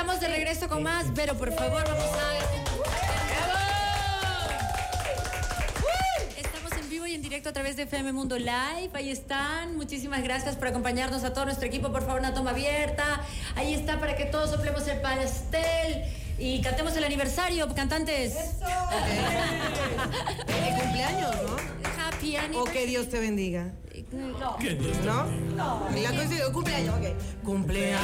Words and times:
estamos 0.00 0.20
de 0.20 0.28
regreso 0.28 0.68
con 0.68 0.84
más, 0.84 1.06
pero 1.12 1.34
por 1.34 1.52
favor, 1.52 1.82
vamos 1.84 2.04
a. 2.04 2.38
Estamos 6.38 6.70
en 6.70 6.88
vivo 6.88 7.04
y 7.08 7.14
en 7.16 7.22
directo 7.22 7.48
a 7.48 7.52
través 7.52 7.74
de 7.74 7.82
FM 7.82 8.12
Mundo 8.12 8.38
Live. 8.38 8.90
Ahí 8.94 9.10
están. 9.10 9.76
Muchísimas 9.76 10.22
gracias 10.22 10.54
por 10.54 10.68
acompañarnos 10.68 11.24
a 11.24 11.32
todo 11.32 11.46
nuestro 11.46 11.66
equipo. 11.66 11.90
Por 11.90 12.02
favor, 12.02 12.20
una 12.20 12.32
toma 12.32 12.50
abierta. 12.50 13.22
Ahí 13.56 13.74
está 13.74 13.98
para 13.98 14.14
que 14.14 14.26
todos 14.26 14.50
soplemos 14.50 14.86
el 14.86 15.00
pastel 15.00 16.04
y 16.38 16.60
cantemos 16.62 16.96
el 16.96 17.02
aniversario, 17.02 17.66
cantantes. 17.74 18.34
De 20.46 20.80
cumpleaños, 20.80 21.34
¿no? 21.42 21.87
O 22.36 22.40
anniversary. 22.40 22.72
que 22.72 22.86
Dios 22.86 23.08
te 23.08 23.20
bendiga. 23.20 23.72
¿No? 25.04 25.24
No. 25.56 25.88
La 26.02 26.10
cosa 26.10 26.34
es 26.34 26.42
cumpleaños, 26.50 26.94
ok. 26.94 27.44
Cumpleaños 27.44 28.00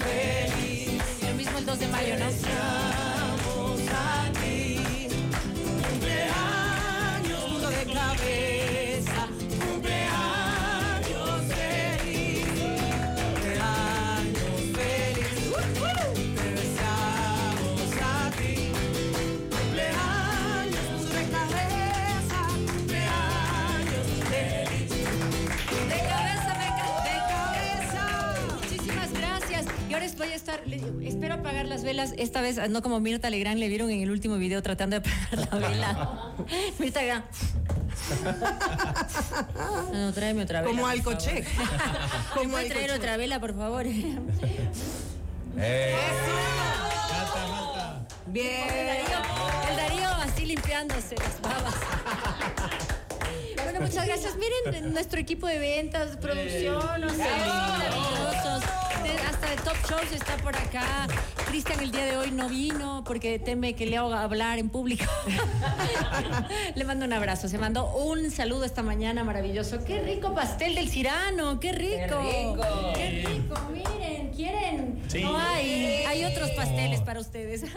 feliz. 0.00 1.02
Lo 1.22 1.34
mismo 1.34 1.58
el 1.58 1.66
2 1.66 1.78
de 1.78 1.88
mayo, 1.88 2.14
¿no? 2.18 3.01
Las 31.82 31.84
velas, 31.84 32.14
esta 32.16 32.40
vez 32.40 32.58
no 32.70 32.80
como 32.82 33.00
Mirta 33.00 33.28
Legrand 33.28 33.58
le 33.58 33.68
vieron 33.68 33.90
en 33.90 34.02
el 34.02 34.10
último 34.10 34.36
video 34.36 34.62
tratando 34.62 35.00
de 35.00 35.08
apagar 35.08 35.48
la 35.52 35.68
vela. 35.68 36.32
Mirta 36.78 37.00
Legrand. 37.00 37.24
No, 39.92 40.12
tráeme 40.12 40.42
otra 40.44 40.62
vela. 40.62 40.72
Como 40.72 40.86
Alcochec. 40.86 41.44
favor. 41.44 41.70
Como 42.34 42.44
¿Me 42.44 42.50
puede 42.52 42.70
traer 42.70 42.92
otra 42.92 43.16
vela, 43.16 43.38
por 43.40 43.54
favor? 43.54 43.84
Eh. 43.86 44.16
Falta. 47.32 48.06
El 48.26 48.32
Bien. 48.32 48.86
Darío, 48.86 49.18
el 49.70 49.76
Darío 49.76 50.08
así 50.22 50.46
limpiándose 50.46 51.16
las 51.16 51.40
babas. 51.42 51.74
Bueno, 53.62 53.80
muchas 53.82 54.06
gracias. 54.06 54.36
Miren 54.36 54.92
nuestro 54.92 55.20
equipo 55.20 55.46
de 55.46 55.58
ventas, 55.58 56.16
producción, 56.16 56.80
maravillosos. 57.00 58.62
De- 59.52 59.62
Top 59.62 59.76
Shows 59.88 60.10
está 60.12 60.36
por 60.38 60.56
acá. 60.56 61.06
Cristian 61.46 61.80
el 61.80 61.90
día 61.90 62.06
de 62.06 62.16
hoy 62.16 62.30
no 62.30 62.48
vino 62.48 63.04
porque 63.04 63.38
teme 63.38 63.74
que 63.74 63.84
le 63.84 63.98
haga 63.98 64.22
hablar 64.22 64.58
en 64.58 64.70
público. 64.70 65.04
le 66.74 66.84
mando 66.84 67.04
un 67.04 67.12
abrazo. 67.12 67.48
Se 67.48 67.58
mandó 67.58 67.92
un 67.94 68.30
saludo 68.30 68.64
esta 68.64 68.82
mañana 68.82 69.24
maravilloso. 69.24 69.84
Qué 69.84 70.00
rico 70.00 70.34
pastel 70.34 70.74
del 70.74 70.88
Cirano, 70.88 71.60
qué 71.60 71.72
rico. 71.72 72.18
Qué 72.94 73.24
rico. 73.26 73.54
Miren, 73.72 74.30
¿quieren? 74.34 75.02
Sí. 75.08 75.22
No 75.22 75.36
hay. 75.36 76.04
Hay 76.06 76.24
otros 76.24 76.50
pasteles 76.52 77.00
para 77.02 77.20
ustedes. 77.20 77.64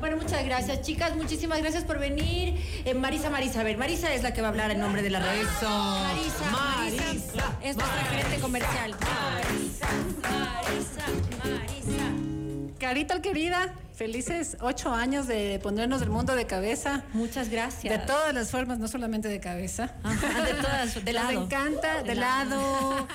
Bueno, 0.00 0.18
muchas 0.18 0.44
gracias, 0.44 0.82
chicas. 0.82 1.16
Muchísimas 1.16 1.60
gracias 1.60 1.82
por 1.84 1.98
venir. 1.98 2.60
Eh, 2.84 2.92
Marisa, 2.92 3.30
Marisa, 3.30 3.60
a 3.60 3.62
ver, 3.62 3.78
Marisa 3.78 4.12
es 4.12 4.22
la 4.22 4.34
que 4.34 4.42
va 4.42 4.48
a 4.48 4.50
hablar 4.50 4.70
en 4.70 4.80
nombre 4.80 5.00
de 5.00 5.08
la 5.08 5.18
red. 5.20 5.40
Eso. 5.40 5.66
Marisa, 5.70 6.50
Marisa, 6.50 7.04
Marisa. 7.06 7.58
es 7.62 7.76
nuestra 7.76 8.04
gerente 8.10 8.38
comercial. 8.38 8.90
Marisa, 9.00 9.83
Marisa, 10.22 11.04
Marisa. 11.44 12.78
Carita 12.78 13.20
querida, 13.20 13.72
felices 13.94 14.56
ocho 14.60 14.92
años 14.92 15.28
de 15.28 15.60
ponernos 15.62 16.02
el 16.02 16.10
mundo 16.10 16.34
de 16.34 16.46
cabeza. 16.46 17.04
Muchas 17.12 17.48
gracias. 17.48 17.92
De 17.92 18.04
todas 18.06 18.34
las 18.34 18.50
formas, 18.50 18.78
no 18.78 18.88
solamente 18.88 19.28
de 19.28 19.38
cabeza. 19.40 19.94
Ajá, 20.02 20.42
de 20.42 20.54
todas, 20.54 21.04
de 21.04 21.12
lado. 21.12 21.32
Nos 21.32 21.44
encanta, 21.44 22.02
de 22.02 22.14
lado. 22.14 22.60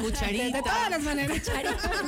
Cucharita. 0.00 0.44
De, 0.44 0.52
de 0.52 0.62
todas 0.62 0.90
las 0.90 1.02
maneras. 1.02 1.40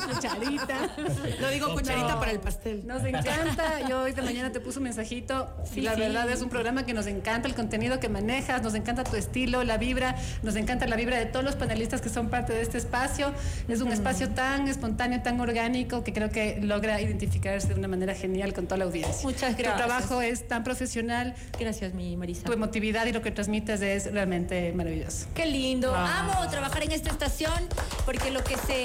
Cucharita. 0.06 0.76
No 1.40 1.48
digo 1.48 1.72
cucharita 1.72 2.18
para 2.18 2.32
el 2.32 2.40
pastel. 2.40 2.86
Nos 2.86 3.04
encanta. 3.04 3.88
Yo 3.88 4.02
hoy 4.02 4.12
de 4.12 4.22
mañana 4.22 4.50
te 4.50 4.60
puse 4.60 4.78
un 4.78 4.84
mensajito. 4.84 5.48
Sí, 5.64 5.80
y 5.80 5.82
la 5.82 5.94
sí. 5.94 6.00
verdad 6.00 6.28
es 6.30 6.42
un 6.42 6.48
programa 6.48 6.84
que 6.84 6.92
nos 6.92 7.06
encanta 7.06 7.48
el 7.48 7.54
contenido 7.54 8.00
que 8.00 8.08
manejas, 8.08 8.62
nos 8.62 8.74
encanta 8.74 9.04
tu 9.04 9.16
estilo, 9.16 9.64
la 9.64 9.78
vibra, 9.78 10.16
nos 10.42 10.56
encanta 10.56 10.86
la 10.86 10.96
vibra 10.96 11.18
de 11.18 11.26
todos 11.26 11.44
los 11.44 11.56
panelistas 11.56 12.00
que 12.00 12.08
son 12.08 12.28
parte 12.28 12.52
de 12.52 12.62
este 12.62 12.78
espacio. 12.78 13.32
Es 13.68 13.80
un 13.80 13.92
espacio 13.92 14.30
tan 14.30 14.68
espontáneo, 14.68 15.22
tan 15.22 15.40
orgánico 15.40 16.04
que 16.04 16.12
creo 16.12 16.30
que 16.30 16.58
logra 16.60 17.00
identificarse 17.00 17.77
de 17.78 17.86
una 17.86 17.88
manera 17.88 18.14
genial 18.14 18.52
con 18.52 18.66
toda 18.66 18.78
la 18.78 18.84
audiencia. 18.84 19.22
Muchas 19.22 19.56
gracias. 19.56 19.72
Tu 19.72 19.76
trabajo 19.86 20.20
es 20.22 20.46
tan 20.48 20.64
profesional, 20.64 21.34
Gracias, 21.58 21.94
mi 21.94 22.16
Marisa. 22.16 22.44
tu 22.44 22.52
emotividad 22.52 23.06
y 23.06 23.12
lo 23.12 23.22
que 23.22 23.30
transmites 23.30 23.80
es 23.80 24.12
realmente 24.12 24.72
maravilloso. 24.72 25.26
Qué 25.34 25.46
lindo. 25.46 25.92
Ah. 25.94 26.20
Amo 26.20 26.50
trabajar 26.50 26.82
en 26.82 26.92
esta 26.92 27.10
estación 27.10 27.52
porque 28.04 28.30
lo 28.30 28.42
que 28.44 28.56
se 28.56 28.84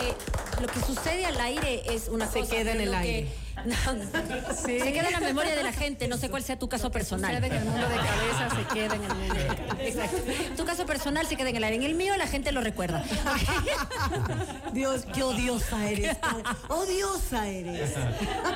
lo 0.62 0.68
que 0.68 0.80
sucede 0.86 1.26
al 1.26 1.40
aire 1.42 1.82
es 1.94 2.08
una 2.08 2.28
Se 2.28 2.40
cosa. 2.42 2.56
queda 2.56 2.72
en 2.74 2.82
el 2.82 2.94
aire. 2.94 3.28
Sí. 4.66 4.80
Se 4.80 4.92
queda 4.94 5.08
en 5.08 5.12
la 5.14 5.20
memoria 5.20 5.56
de 5.56 5.64
la 5.64 5.72
gente, 5.74 6.08
no 6.08 6.18
sé 6.18 6.30
cuál 6.30 6.44
sea 6.44 6.58
tu 6.60 6.68
caso 6.70 6.92
personal. 6.92 7.36
en 7.44 7.44
el 7.52 7.64
mundo 7.66 7.88
de 7.88 7.96
cabeza, 7.96 8.50
se 8.56 8.74
queda 8.74 8.96
en 8.96 9.04
el 9.04 9.16
mundo 9.16 9.34
de 9.36 9.48
cabeza. 9.68 10.04
Exacto. 10.06 10.18
Tu 10.58 10.66
caso 10.66 10.86
personal 10.86 11.26
se 11.28 11.36
queda 11.36 11.50
en 11.50 11.56
el 11.58 11.64
aire. 11.64 11.76
En 11.78 11.84
el 11.84 11.96
mío 11.96 12.16
la 12.18 12.28
gente 12.28 12.52
lo 12.52 12.62
recuerda. 12.62 13.04
Dios, 14.74 15.06
qué 15.14 15.24
odiosa 15.24 15.90
eres. 15.90 16.18
Odiosa 16.70 17.48
eres. 17.48 17.92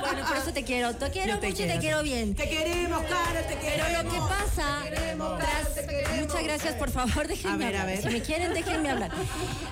Bueno, 0.01 0.27
por 0.27 0.37
eso 0.37 0.51
te 0.53 0.63
quiero. 0.63 0.95
Te 0.95 1.09
quiero 1.09 1.33
Yo 1.35 1.39
te 1.39 1.49
mucho 1.49 1.63
y 1.63 1.67
te 1.67 1.77
quiero. 1.79 2.03
bien. 2.03 2.35
Te 2.35 2.49
queremos, 2.49 3.01
cara, 3.03 3.41
te 3.47 3.55
Pero 3.55 3.85
queremos. 3.85 4.03
lo 4.03 4.11
que 4.11 4.19
pasa, 4.33 4.79
Te 4.83 4.89
queremos, 4.89 5.39
tras- 5.39 5.49
Caro, 5.51 5.69
te 5.75 5.85
queremos. 5.87 6.19
muchas 6.27 6.43
gracias, 6.43 6.75
por 6.75 6.89
favor, 6.91 7.27
déjenme 7.27 7.65
A 7.65 7.67
ver, 7.69 7.77
a 7.77 7.81
hablar. 7.81 7.95
ver. 7.97 8.03
Si 8.03 8.09
me 8.09 8.21
quieren, 8.21 8.53
déjenme 8.53 8.89
hablar. 8.89 9.11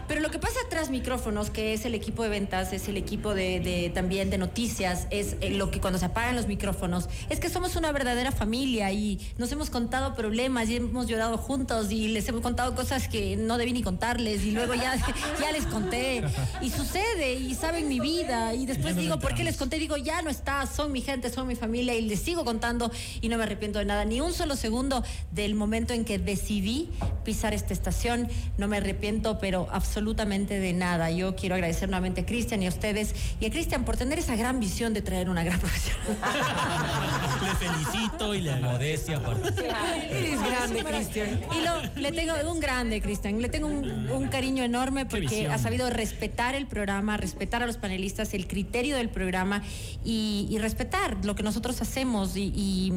Pero 0.08 0.22
lo 0.22 0.30
que 0.32 0.40
pasa 0.40 0.60
tras 0.70 0.90
micrófonos, 0.90 1.50
que 1.50 1.74
es 1.74 1.86
el 1.86 1.96
equipo 1.96 2.24
de 2.24 2.30
ventas, 2.30 2.74
es 2.74 2.88
el 2.88 2.98
equipo 2.98 3.34
de, 3.34 3.60
de- 3.60 3.90
también 3.94 4.30
de 4.30 4.38
noticias, 4.38 5.08
es 5.10 5.25
eh, 5.42 5.52
lo 5.52 5.72
que 5.72 5.82
cuando 5.82 6.00
se 6.00 6.06
apagan 6.06 6.36
los 6.36 6.48
micrófonos, 6.48 7.10
es 7.30 7.40
que 7.40 7.50
somos 7.50 7.76
una 7.76 7.92
verdadera 7.92 8.32
familia 8.32 8.92
y 8.92 9.20
nos 9.38 9.52
hemos 9.52 9.70
contado 9.70 10.16
problemas 10.16 10.70
y 10.70 10.78
hemos 10.78 11.08
llorado 11.08 11.38
juntos 11.38 11.92
y 11.92 12.10
les 12.10 12.28
hemos 12.30 12.42
contado 12.42 12.76
cosas 12.76 13.08
que 13.08 13.36
no 13.38 13.58
debí 13.58 13.74
ni 13.74 13.84
contarles 13.84 14.44
y 14.44 14.52
luego 14.52 14.74
ya, 14.74 14.96
ya 15.40 15.52
les 15.52 15.66
conté 15.66 16.24
y 16.62 16.70
sucede 16.70 17.34
y 17.34 17.56
saben 17.56 17.88
mi 17.88 18.00
vida 18.00 18.54
y 18.54 18.66
después 18.66 18.96
digo, 18.96 19.20
¿por 19.20 19.34
qué 19.34 19.44
les 19.44 19.58
conté? 19.58 19.80
Digo, 19.80 19.98
ya 19.98 20.22
no 20.22 20.30
está, 20.30 20.66
son 20.68 20.92
mi 20.92 21.02
gente, 21.02 21.30
son 21.30 21.48
mi 21.48 21.56
familia 21.56 21.96
y 21.96 22.02
les 22.02 22.22
sigo 22.22 22.46
contando 22.46 22.92
y 23.22 23.30
no 23.30 23.38
me 23.38 23.44
arrepiento 23.44 23.80
de 23.80 23.86
nada, 23.86 24.06
ni 24.06 24.22
un 24.22 24.34
solo 24.34 24.56
segundo 24.56 25.04
del 25.32 25.56
momento 25.56 25.94
en 25.94 26.06
que 26.06 26.20
decidí 26.20 26.90
pisar 27.24 27.54
esta 27.54 27.74
estación, 27.74 28.28
no 28.58 28.68
me 28.68 28.78
arrepiento, 28.78 29.40
pero 29.40 29.68
absolutamente 29.72 30.60
de 30.60 30.74
nada. 30.74 31.12
Yo 31.12 31.36
quiero 31.36 31.56
agradecer 31.56 31.90
nuevamente 31.90 32.22
a 32.22 32.26
Cristian 32.26 32.62
y 32.64 32.68
a 32.68 32.70
ustedes 32.70 33.16
y 33.40 33.46
a 33.46 33.50
Cristian 33.50 33.86
por 33.86 33.98
tener 33.98 34.20
esa 34.20 34.36
gran 34.36 34.60
visión 34.60 34.94
de 34.94 35.02
traer 35.02 35.15
una 35.24 35.44
gran 35.44 35.60
profesión. 35.60 35.96
Le 37.46 37.56
felicito 37.56 38.34
y 38.34 38.42
le 38.42 38.52
agradezco 38.52 39.20
por. 39.22 39.38
Eres 39.38 40.42
grande, 40.42 40.84
Cristian. 40.84 41.42
Y 41.56 41.62
lo, 41.64 42.02
le 42.02 42.12
tengo 42.12 42.34
un 42.52 42.60
grande, 42.60 43.02
Cristian. 43.02 43.42
Le 43.42 43.50
tengo 43.50 43.68
un, 43.68 44.10
un 44.10 44.28
cariño 44.30 44.64
enorme 44.64 45.06
porque 45.06 45.48
ha 45.48 45.58
sabido 45.58 45.90
respetar 45.90 46.56
el 46.56 46.66
programa, 46.68 47.18
respetar 47.18 47.62
a 47.64 47.68
los 47.68 47.78
panelistas, 47.78 48.34
el 48.34 48.48
criterio 48.48 48.96
del 48.98 49.10
programa 49.10 49.62
y, 50.04 50.48
y 50.50 50.58
respetar 50.60 51.18
lo 51.24 51.36
que 51.36 51.44
nosotros 51.44 51.82
hacemos. 51.82 52.36
Y, 52.36 52.52
y- 52.56 52.94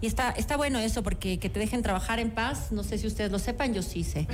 y 0.00 0.06
está, 0.06 0.30
está 0.30 0.56
bueno 0.56 0.78
eso 0.80 1.02
porque 1.04 1.38
que 1.38 1.48
te 1.48 1.60
dejen 1.60 1.82
trabajar 1.82 2.18
en 2.18 2.30
paz. 2.30 2.72
No 2.72 2.82
sé 2.82 2.98
si 2.98 3.06
ustedes 3.06 3.30
lo 3.30 3.38
sepan, 3.38 3.72
yo 3.74 3.82
sí 3.82 4.02
sé. 4.04 4.20
Eh, 4.20 4.26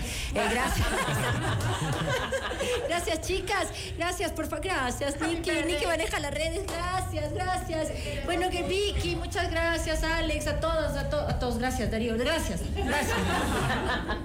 gracias. 0.51 0.87
gracias, 2.89 3.21
chicas. 3.23 3.69
Gracias, 3.97 4.33
por 4.33 4.47
favor. 4.47 4.65
Gracias, 4.65 5.21
Niki. 5.21 5.51
Niki 5.67 5.87
maneja 5.87 6.19
las 6.21 6.33
redes. 6.33 6.63
Gracias, 6.67 7.28
gracias. 7.33 7.89
Bueno, 8.25 8.51
que 8.51 8.63
Vicky, 8.63 9.17
muchas 9.17 9.51
gracias, 9.51 10.03
Alex, 10.05 10.47
a 10.47 10.61
todos, 10.61 10.97
a, 10.97 11.09
to- 11.11 11.21
a 11.29 11.39
todos. 11.39 11.59
Gracias, 11.59 11.91
Darío. 11.91 12.17
Gracias. 12.19 12.61
Gracias. 12.75 13.17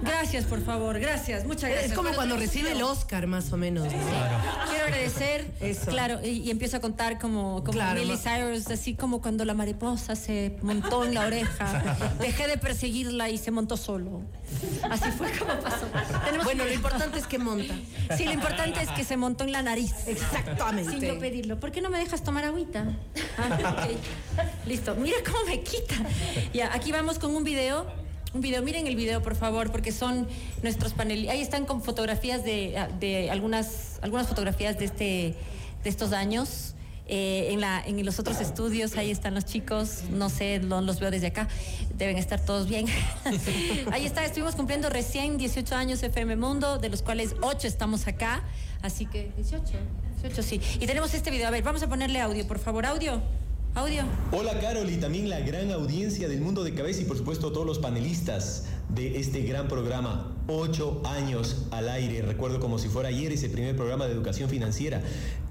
Gracias, 0.02 0.44
por 0.44 0.62
favor. 0.64 0.98
Gracias. 0.98 1.44
Muchas 1.44 1.70
gracias. 1.70 1.90
Es 1.92 1.96
como 1.96 2.12
cuando 2.14 2.36
recibe 2.36 2.72
el 2.72 2.82
Oscar, 2.82 3.26
más 3.26 3.52
o 3.52 3.56
menos. 3.56 3.84
¿no? 3.84 3.90
Quiero 3.90 4.73
Eso. 5.60 5.90
Claro, 5.90 6.20
y, 6.24 6.28
y 6.28 6.50
empiezo 6.50 6.76
a 6.76 6.80
contar 6.80 7.18
como, 7.18 7.60
como 7.60 7.72
Claro, 7.72 8.00
Miley 8.00 8.16
Cyrus, 8.16 8.66
así 8.70 8.94
como 8.94 9.20
cuando 9.22 9.44
la 9.44 9.54
mariposa 9.54 10.16
se 10.16 10.56
montó 10.62 11.04
en 11.04 11.14
la 11.14 11.26
oreja. 11.26 11.96
Dejé 12.20 12.46
de 12.48 12.58
perseguirla 12.58 13.30
y 13.30 13.38
se 13.38 13.50
montó 13.50 13.76
solo. 13.76 14.22
Así 14.90 15.10
fue 15.12 15.30
como 15.38 15.54
pasó. 15.60 15.86
Tenemos- 16.24 16.44
Bueno, 16.44 16.64
lo 16.64 16.72
importante 16.72 17.18
es 17.18 17.26
que 17.26 17.38
monta. 17.38 17.74
Sí, 18.16 18.24
lo 18.24 18.32
importante 18.32 18.82
es 18.82 18.90
que 18.90 19.04
se 19.04 19.16
montó 19.16 19.44
en 19.44 19.52
la 19.52 19.62
nariz. 19.62 19.92
Exactamente. 20.06 20.90
Sin 20.90 21.00
yo 21.00 21.18
pedirlo. 21.18 21.58
¿Por 21.60 21.72
qué 21.72 21.80
no 21.80 21.90
me 21.90 21.98
dejas 21.98 22.22
tomar 22.22 22.44
agüita? 22.44 22.86
Ah. 23.38 23.86
Listo. 24.66 24.94
Mira 24.96 25.16
cómo 25.24 25.44
me 25.46 25.60
quita. 25.62 25.94
Ya, 26.52 26.72
aquí 26.74 26.92
vamos 26.92 27.18
con 27.18 27.34
un 27.34 27.44
video 27.44 27.86
un 28.34 28.40
video. 28.40 28.62
Miren 28.62 28.86
el 28.86 28.96
video, 28.96 29.22
por 29.22 29.36
favor, 29.36 29.70
porque 29.70 29.92
son 29.92 30.26
nuestros 30.62 30.92
panelistas. 30.92 31.34
Ahí 31.34 31.40
están 31.40 31.64
con 31.64 31.82
fotografías 31.82 32.44
de, 32.44 32.88
de 32.98 33.30
algunas, 33.30 33.98
algunas 34.02 34.26
fotografías 34.26 34.78
de, 34.78 34.84
este, 34.84 35.34
de 35.82 35.90
estos 35.90 36.12
años. 36.12 36.74
Eh, 37.06 37.52
en, 37.52 37.60
la, 37.60 37.84
en 37.86 38.02
los 38.02 38.18
otros 38.18 38.40
estudios, 38.40 38.96
ahí 38.96 39.10
están 39.10 39.34
los 39.34 39.44
chicos, 39.44 40.04
no 40.10 40.30
sé, 40.30 40.58
no 40.58 40.80
los 40.80 41.00
veo 41.00 41.10
desde 41.10 41.26
acá, 41.26 41.48
deben 41.98 42.16
estar 42.16 42.40
todos 42.42 42.66
bien. 42.66 42.86
ahí 43.92 44.06
está, 44.06 44.24
estuvimos 44.24 44.54
cumpliendo 44.54 44.88
recién 44.88 45.36
18 45.36 45.76
años 45.76 46.02
FM 46.02 46.36
Mundo, 46.36 46.78
de 46.78 46.88
los 46.88 47.02
cuales 47.02 47.34
8 47.42 47.68
estamos 47.68 48.06
acá, 48.06 48.42
así 48.80 49.04
que 49.04 49.30
18, 49.36 49.64
18 50.22 50.42
sí. 50.42 50.62
Y 50.80 50.86
tenemos 50.86 51.12
este 51.12 51.30
video, 51.30 51.46
a 51.46 51.50
ver, 51.50 51.62
vamos 51.62 51.82
a 51.82 51.88
ponerle 51.88 52.22
audio, 52.22 52.46
por 52.46 52.58
favor, 52.58 52.86
audio. 52.86 53.20
Audio. 53.76 54.04
Hola 54.30 54.60
Carol 54.60 54.88
y 54.88 54.98
también 54.98 55.28
la 55.28 55.40
gran 55.40 55.72
audiencia 55.72 56.28
del 56.28 56.40
mundo 56.40 56.62
de 56.62 56.74
cabeza 56.74 57.02
y 57.02 57.06
por 57.06 57.18
supuesto 57.18 57.50
todos 57.50 57.66
los 57.66 57.80
panelistas 57.80 58.66
de 58.88 59.18
este 59.18 59.42
gran 59.42 59.66
programa. 59.66 60.32
Ocho 60.46 61.02
años 61.04 61.66
al 61.72 61.88
aire. 61.88 62.22
Recuerdo 62.22 62.60
como 62.60 62.78
si 62.78 62.88
fuera 62.88 63.08
ayer 63.08 63.32
ese 63.32 63.48
primer 63.48 63.74
programa 63.74 64.06
de 64.06 64.12
educación 64.12 64.48
financiera 64.48 65.02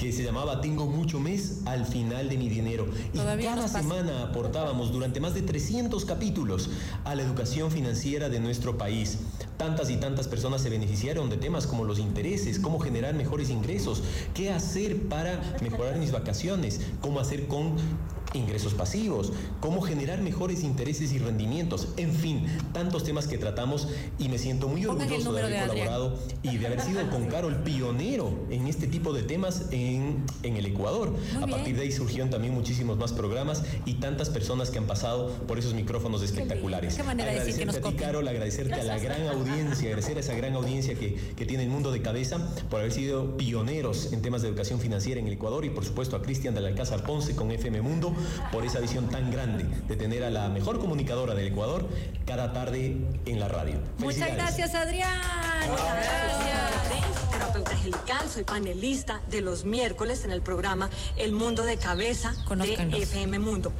que 0.03 0.11
se 0.11 0.21
llamaba 0.21 0.59
Tengo 0.59 0.85
mucho 0.85 1.17
mes 1.21 1.61
al 1.65 1.85
final 1.85 2.27
de 2.27 2.37
mi 2.37 2.49
dinero. 2.49 2.85
Y 3.13 3.19
cada 3.19 3.69
semana 3.69 4.23
aportábamos 4.23 4.91
durante 4.91 5.21
más 5.21 5.33
de 5.33 5.43
300 5.43 6.03
capítulos 6.03 6.69
a 7.05 7.15
la 7.15 7.21
educación 7.21 7.71
financiera 7.71 8.27
de 8.27 8.41
nuestro 8.41 8.77
país. 8.77 9.19
Tantas 9.55 9.89
y 9.89 9.95
tantas 9.95 10.27
personas 10.27 10.61
se 10.61 10.69
beneficiaron 10.69 11.29
de 11.29 11.37
temas 11.37 11.67
como 11.67 11.85
los 11.85 11.99
intereses, 11.99 12.59
cómo 12.59 12.79
generar 12.79 13.15
mejores 13.15 13.49
ingresos, 13.49 14.03
qué 14.33 14.51
hacer 14.51 15.07
para 15.07 15.39
mejorar 15.61 15.97
mis 15.97 16.11
vacaciones, 16.11 16.81
cómo 16.99 17.21
hacer 17.21 17.47
con 17.47 17.77
ingresos 18.33 18.73
pasivos, 18.73 19.31
cómo 19.59 19.81
generar 19.81 20.21
mejores 20.21 20.63
intereses 20.63 21.11
y 21.13 21.19
rendimientos, 21.19 21.89
en 21.97 22.11
fin, 22.11 22.45
tantos 22.73 23.03
temas 23.03 23.27
que 23.27 23.37
tratamos 23.37 23.87
y 24.19 24.29
me 24.29 24.37
siento 24.37 24.67
muy 24.67 24.85
orgulloso 24.85 25.33
de 25.33 25.43
haber 25.43 25.67
colaborado 25.67 26.19
y 26.41 26.57
de 26.57 26.67
haber 26.67 26.81
sido 26.81 27.09
con 27.09 27.25
Carol 27.33 27.55
pionero 27.63 28.33
en 28.49 28.67
este 28.67 28.87
tipo 28.87 29.13
de 29.13 29.23
temas 29.23 29.67
en, 29.71 29.92
en 29.93 30.55
el 30.57 30.65
Ecuador. 30.65 31.13
a 31.41 31.47
partir 31.47 31.75
de 31.75 31.83
ahí 31.83 31.91
surgieron 31.91 32.29
también 32.29 32.53
muchísimos 32.53 32.97
más 32.97 33.13
programas 33.13 33.63
y 33.85 33.95
tantas 33.95 34.29
personas 34.29 34.69
que 34.69 34.77
han 34.77 34.85
pasado 34.85 35.29
por 35.47 35.59
esos 35.59 35.73
micrófonos 35.73 36.23
espectaculares. 36.23 36.95
Qué 36.95 37.03
manera 37.03 37.31
agradecerte 37.31 37.79
de 37.79 37.87
a 37.87 37.89
ti, 37.89 37.95
Carol, 37.95 38.27
agradecerte 38.27 38.73
a 38.73 38.83
la 38.83 38.99
gran 38.99 39.27
audiencia, 39.27 39.89
agradecer 39.89 40.17
a 40.17 40.19
esa 40.19 40.33
gran 40.33 40.55
audiencia 40.55 40.95
que, 40.95 41.15
que 41.35 41.45
tiene 41.45 41.63
el 41.63 41.69
mundo 41.69 41.91
de 41.91 42.01
cabeza 42.01 42.37
por 42.69 42.79
haber 42.79 42.91
sido 42.91 43.37
pioneros 43.37 44.13
en 44.13 44.21
temas 44.21 44.41
de 44.41 44.49
educación 44.49 44.79
financiera 44.79 45.19
en 45.19 45.27
el 45.27 45.33
Ecuador 45.33 45.65
y 45.65 45.69
por 45.69 45.85
supuesto 45.85 46.15
a 46.15 46.21
Cristian 46.21 46.53
de 46.53 46.61
la 46.61 46.69
Alcázar 46.69 47.03
Ponce 47.03 47.35
con 47.35 47.51
FM 47.51 47.81
Mundo 47.81 48.15
por 48.51 48.65
esa 48.65 48.79
visión 48.79 49.09
tan 49.09 49.31
grande 49.31 49.65
de 49.87 49.95
tener 49.95 50.23
a 50.23 50.29
la 50.29 50.49
mejor 50.49 50.79
comunicadora 50.79 51.35
del 51.35 51.47
Ecuador 51.47 51.87
cada 52.25 52.53
tarde 52.53 52.97
en 53.25 53.39
la 53.39 53.47
radio. 53.47 53.75
Muchas 53.99 54.33
gracias, 54.33 54.75
Adrián. 54.75 55.52
Gracias. 55.67 57.31
Terapeuta 57.31 57.71
Angelical, 57.71 58.29
soy 58.29 58.43
panelista 58.43 59.21
de 59.29 59.41
los 59.41 59.65
miércoles 59.65 60.23
en 60.25 60.31
el 60.31 60.41
programa 60.41 60.89
El 61.15 61.31
Mundo 61.31 61.63
de 61.63 61.77
Cabeza 61.77 62.33
de 62.49 63.03
FM 63.03 63.39
Mundo. 63.39 63.71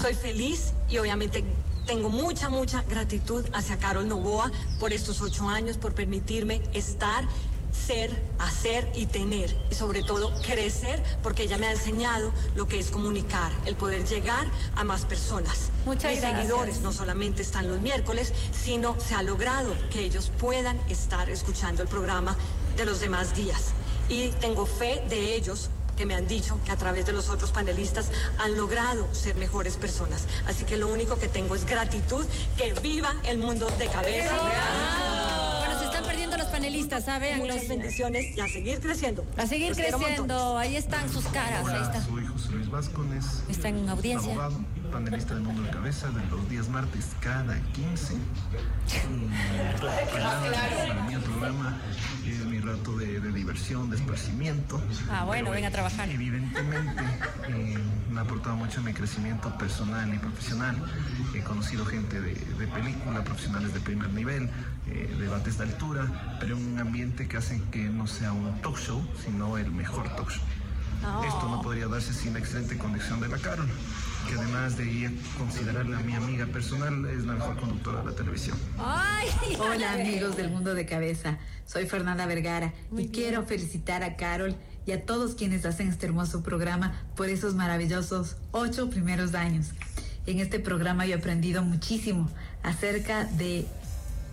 Soy 0.00 0.14
feliz 0.14 0.72
y 0.88 0.98
obviamente 0.98 1.44
tengo 1.86 2.08
mucha, 2.08 2.48
mucha 2.48 2.82
gratitud 2.82 3.44
hacia 3.52 3.78
Carol 3.78 4.06
Novoa 4.06 4.50
por 4.78 4.92
estos 4.92 5.20
ocho 5.22 5.48
años, 5.48 5.76
por 5.76 5.94
permitirme 5.94 6.62
estar 6.72 7.24
ser, 7.86 8.10
hacer 8.38 8.90
y 8.94 9.06
tener. 9.06 9.56
Y 9.70 9.74
sobre 9.74 10.02
todo 10.02 10.32
crecer 10.42 11.02
porque 11.22 11.44
ella 11.44 11.58
me 11.58 11.66
ha 11.66 11.72
enseñado 11.72 12.32
lo 12.54 12.66
que 12.66 12.78
es 12.78 12.90
comunicar, 12.90 13.52
el 13.66 13.76
poder 13.76 14.04
llegar 14.06 14.46
a 14.76 14.84
más 14.84 15.04
personas. 15.04 15.70
Muchas 15.86 16.12
Mis 16.12 16.20
seguidores 16.20 16.80
no 16.80 16.92
solamente 16.92 17.42
están 17.42 17.68
los 17.68 17.80
miércoles, 17.80 18.32
sino 18.52 18.96
se 19.00 19.14
ha 19.14 19.22
logrado 19.22 19.74
que 19.90 20.00
ellos 20.00 20.30
puedan 20.38 20.78
estar 20.88 21.30
escuchando 21.30 21.82
el 21.82 21.88
programa 21.88 22.36
de 22.76 22.84
los 22.84 23.00
demás 23.00 23.34
días. 23.34 23.72
Y 24.08 24.28
tengo 24.40 24.66
fe 24.66 25.02
de 25.08 25.34
ellos 25.34 25.70
que 25.96 26.06
me 26.06 26.14
han 26.14 26.26
dicho 26.26 26.58
que 26.64 26.72
a 26.72 26.76
través 26.76 27.04
de 27.04 27.12
los 27.12 27.28
otros 27.28 27.50
panelistas 27.50 28.10
han 28.38 28.56
logrado 28.56 29.06
ser 29.12 29.36
mejores 29.36 29.76
personas. 29.76 30.26
Así 30.46 30.64
que 30.64 30.76
lo 30.78 30.88
único 30.88 31.18
que 31.18 31.28
tengo 31.28 31.54
es 31.54 31.66
gratitud, 31.66 32.24
que 32.56 32.72
viva 32.80 33.14
el 33.24 33.38
mundo 33.38 33.68
de 33.78 33.86
cabeza 33.86 35.19
panelistas, 36.60 37.04
¿saben? 37.04 37.38
Muchas 37.38 37.68
bendiciones 37.68 38.36
y 38.36 38.40
a 38.40 38.48
seguir 38.48 38.80
creciendo. 38.80 39.24
A 39.36 39.46
seguir 39.46 39.72
creciendo. 39.74 40.58
Ahí 40.58 40.76
están 40.76 41.08
sus 41.10 41.24
caras. 41.26 41.66
Ahí 41.66 41.82
está. 41.82 42.02
Soy 42.02 42.26
José 42.26 42.52
Luis 42.52 42.70
Vázquez. 42.70 42.96
Está 43.48 43.68
en 43.68 43.88
audiencia. 43.88 44.32
Abogado, 44.32 44.60
panelista 44.90 45.34
del 45.34 45.42
mundo 45.42 45.62
de 45.62 45.70
cabeza 45.70 46.10
de 46.10 46.24
los 46.26 46.48
días 46.48 46.68
martes 46.68 47.10
cada 47.20 47.58
15. 47.72 48.14
Y, 48.14 48.18
para 50.12 51.02
mí 51.06 51.14
el 51.14 51.20
programa 51.20 51.78
es 52.26 52.44
mi 52.44 52.60
rato 52.60 52.96
de, 52.96 53.20
de 53.20 53.32
diversión, 53.32 53.90
de 53.90 53.96
esparcimiento. 53.96 54.82
Ah, 55.10 55.24
bueno, 55.24 55.50
ven 55.50 55.64
a 55.64 55.70
trabajar. 55.70 56.08
Evidentemente 56.08 57.02
eh, 57.48 57.78
me 58.10 58.20
ha 58.20 58.22
aportado 58.22 58.56
mucho 58.56 58.80
a 58.80 58.82
mi 58.82 58.92
crecimiento 58.92 59.56
personal 59.56 60.12
y 60.12 60.18
profesional. 60.18 60.76
He 61.34 61.40
conocido 61.42 61.84
gente 61.86 62.20
de, 62.20 62.34
de 62.34 62.66
película, 62.66 63.22
profesionales 63.24 63.72
de 63.72 63.80
primer 63.80 64.10
nivel, 64.10 64.50
eh, 64.86 65.14
debates 65.18 65.58
de 65.58 65.64
altura, 65.64 66.36
pero 66.40 66.56
en 66.56 66.72
un 66.72 66.78
ambiente 66.78 67.28
que 67.28 67.36
hace 67.36 67.62
que 67.70 67.84
no 67.84 68.06
sea 68.06 68.32
un 68.32 68.60
talk 68.60 68.76
show, 68.76 69.06
sino 69.24 69.56
el 69.56 69.70
mejor 69.70 70.08
talk 70.16 70.30
show. 70.30 70.42
Esto 71.26 71.48
no 71.48 71.62
podría 71.62 71.86
darse 71.86 72.12
sin 72.12 72.34
la 72.34 72.40
excelente 72.40 72.76
conducción 72.76 73.20
de 73.20 73.28
la 73.28 73.38
Carol, 73.38 73.68
que 74.28 74.34
además 74.34 74.76
de 74.76 74.90
ella 74.90 75.12
considerarla 75.38 76.00
mi 76.00 76.14
amiga 76.14 76.46
personal, 76.46 77.06
es 77.06 77.24
la 77.24 77.34
mejor 77.34 77.56
conductora 77.56 78.00
de 78.00 78.06
la 78.06 78.12
televisión. 78.12 78.56
Ay, 78.78 79.28
Hola 79.58 79.92
amigos 79.92 80.36
del 80.36 80.50
mundo 80.50 80.74
de 80.74 80.86
cabeza, 80.86 81.38
soy 81.66 81.86
Fernanda 81.86 82.26
Vergara 82.26 82.72
y 82.96 83.08
quiero 83.08 83.44
felicitar 83.44 84.02
a 84.02 84.16
Carol 84.16 84.56
y 84.86 84.92
a 84.92 85.04
todos 85.04 85.34
quienes 85.34 85.66
hacen 85.66 85.88
este 85.88 86.06
hermoso 86.06 86.42
programa 86.42 86.92
por 87.16 87.28
esos 87.28 87.54
maravillosos 87.54 88.36
ocho 88.52 88.90
primeros 88.90 89.34
años. 89.34 89.68
En 90.26 90.40
este 90.40 90.60
programa 90.60 91.06
yo 91.06 91.14
he 91.14 91.18
aprendido 91.18 91.62
muchísimo 91.62 92.30
acerca 92.62 93.24
de 93.24 93.66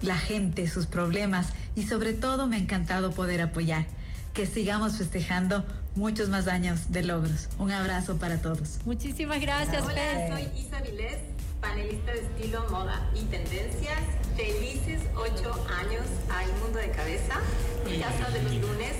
la 0.01 0.17
gente, 0.17 0.67
sus 0.67 0.85
problemas 0.85 1.49
y 1.75 1.83
sobre 1.83 2.13
todo 2.13 2.47
me 2.47 2.57
ha 2.57 2.59
encantado 2.59 3.11
poder 3.11 3.41
apoyar. 3.41 3.85
Que 4.33 4.45
sigamos 4.45 4.97
festejando 4.97 5.65
muchos 5.97 6.29
más 6.29 6.47
años 6.47 6.91
de 6.91 7.03
logros. 7.03 7.49
Un 7.57 7.71
abrazo 7.71 8.17
para 8.17 8.37
todos. 8.41 8.79
Muchísimas 8.85 9.41
gracias, 9.41 9.83
Hola, 9.83 9.95
Fer. 9.95 10.31
soy 10.31 10.61
Isa 10.61 10.79
Vilés, 10.81 11.17
panelista 11.59 12.13
de 12.13 12.19
estilo, 12.19 12.65
moda 12.69 13.09
y 13.15 13.23
tendencias. 13.25 13.99
Felices 14.35 15.01
ocho 15.15 15.51
años 15.81 16.05
al 16.29 16.47
mundo 16.61 16.77
de 16.77 16.91
cabeza, 16.91 17.41
mi 17.83 17.97
casa 17.99 18.29
de 18.29 18.43
los 18.43 18.53
lunes, 18.53 18.93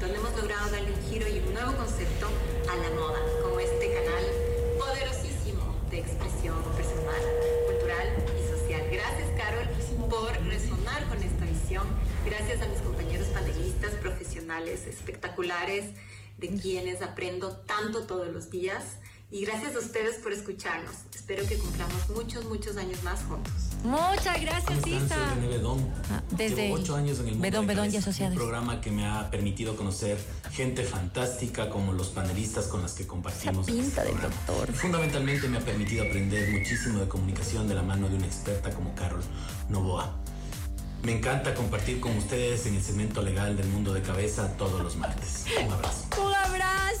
donde 0.00 0.16
hemos 0.16 0.34
logrado 0.34 0.70
darle 0.70 0.92
un 0.92 1.10
giro 1.10 1.28
y 1.28 1.38
un 1.40 1.52
nuevo 1.52 1.76
concepto 1.76 2.26
a 2.72 2.76
la 2.76 2.90
moda, 2.96 3.18
como 3.42 3.60
este 3.60 3.92
canal 3.92 4.24
poderosísimo 4.78 5.76
de 5.90 5.98
expresión 6.00 6.56
personal, 6.74 7.20
cultural 7.68 8.08
y 8.32 8.58
social. 8.58 8.82
Gracias, 8.90 9.28
Carol, 9.36 9.68
por 10.08 10.32
resonar 10.46 11.04
con 11.08 11.22
esta 11.22 11.44
visión. 11.44 11.84
Gracias 12.24 12.62
a 12.62 12.66
mis 12.68 12.80
compañeros 12.80 13.26
panelistas 13.28 13.92
profesionales 14.00 14.86
espectaculares, 14.86 15.84
de 16.38 16.48
quienes 16.48 17.02
aprendo 17.02 17.56
tanto 17.66 18.04
todos 18.04 18.28
los 18.28 18.50
días. 18.50 18.84
Y 19.30 19.44
gracias 19.44 19.76
a 19.76 19.80
ustedes 19.80 20.16
por 20.16 20.32
escucharnos. 20.32 20.94
Espero 21.14 21.46
que 21.46 21.58
cumplamos 21.58 22.08
muchos, 22.08 22.46
muchos 22.46 22.78
años 22.78 23.02
más 23.02 23.22
juntos. 23.24 23.52
Muchas 23.84 24.40
gracias. 24.40 24.86
Isa. 24.86 25.34
Bedón. 25.34 25.86
Ah, 26.10 26.22
desde 26.30 26.68
Llevo 26.68 26.76
ocho 26.76 26.96
años 26.96 27.18
en 27.20 27.26
el 27.26 27.32
mundo 27.32 27.42
Bedón, 27.42 27.66
de 27.66 27.74
Bedón 27.74 27.92
y 27.92 27.96
Asociados. 27.98 28.32
Un 28.32 28.38
programa 28.38 28.80
que 28.80 28.90
me 28.90 29.06
ha 29.06 29.30
permitido 29.30 29.76
conocer 29.76 30.16
gente 30.50 30.82
fantástica 30.82 31.68
como 31.68 31.92
los 31.92 32.08
panelistas 32.08 32.68
con 32.68 32.80
las 32.80 32.94
que 32.94 33.06
compartimos. 33.06 33.68
Esa 33.68 33.76
pinta 33.76 33.86
este 33.86 34.00
del 34.04 34.12
programa. 34.12 34.34
doctor. 34.46 34.72
Fundamentalmente 34.72 35.48
me 35.48 35.58
ha 35.58 35.62
permitido 35.62 36.06
aprender 36.06 36.50
muchísimo 36.50 37.00
de 37.00 37.08
comunicación 37.08 37.68
de 37.68 37.74
la 37.74 37.82
mano 37.82 38.08
de 38.08 38.16
una 38.16 38.26
experta 38.26 38.70
como 38.70 38.94
Carol 38.94 39.22
Novoa. 39.68 40.16
Me 41.02 41.12
encanta 41.16 41.54
compartir 41.54 42.00
con 42.00 42.16
ustedes 42.16 42.66
en 42.66 42.76
el 42.76 42.82
segmento 42.82 43.22
legal 43.22 43.56
del 43.56 43.68
mundo 43.68 43.92
de 43.92 44.00
cabeza 44.00 44.56
todos 44.56 44.82
los 44.82 44.96
martes. 44.96 45.44
Un 45.64 45.72
abrazo. 45.72 46.08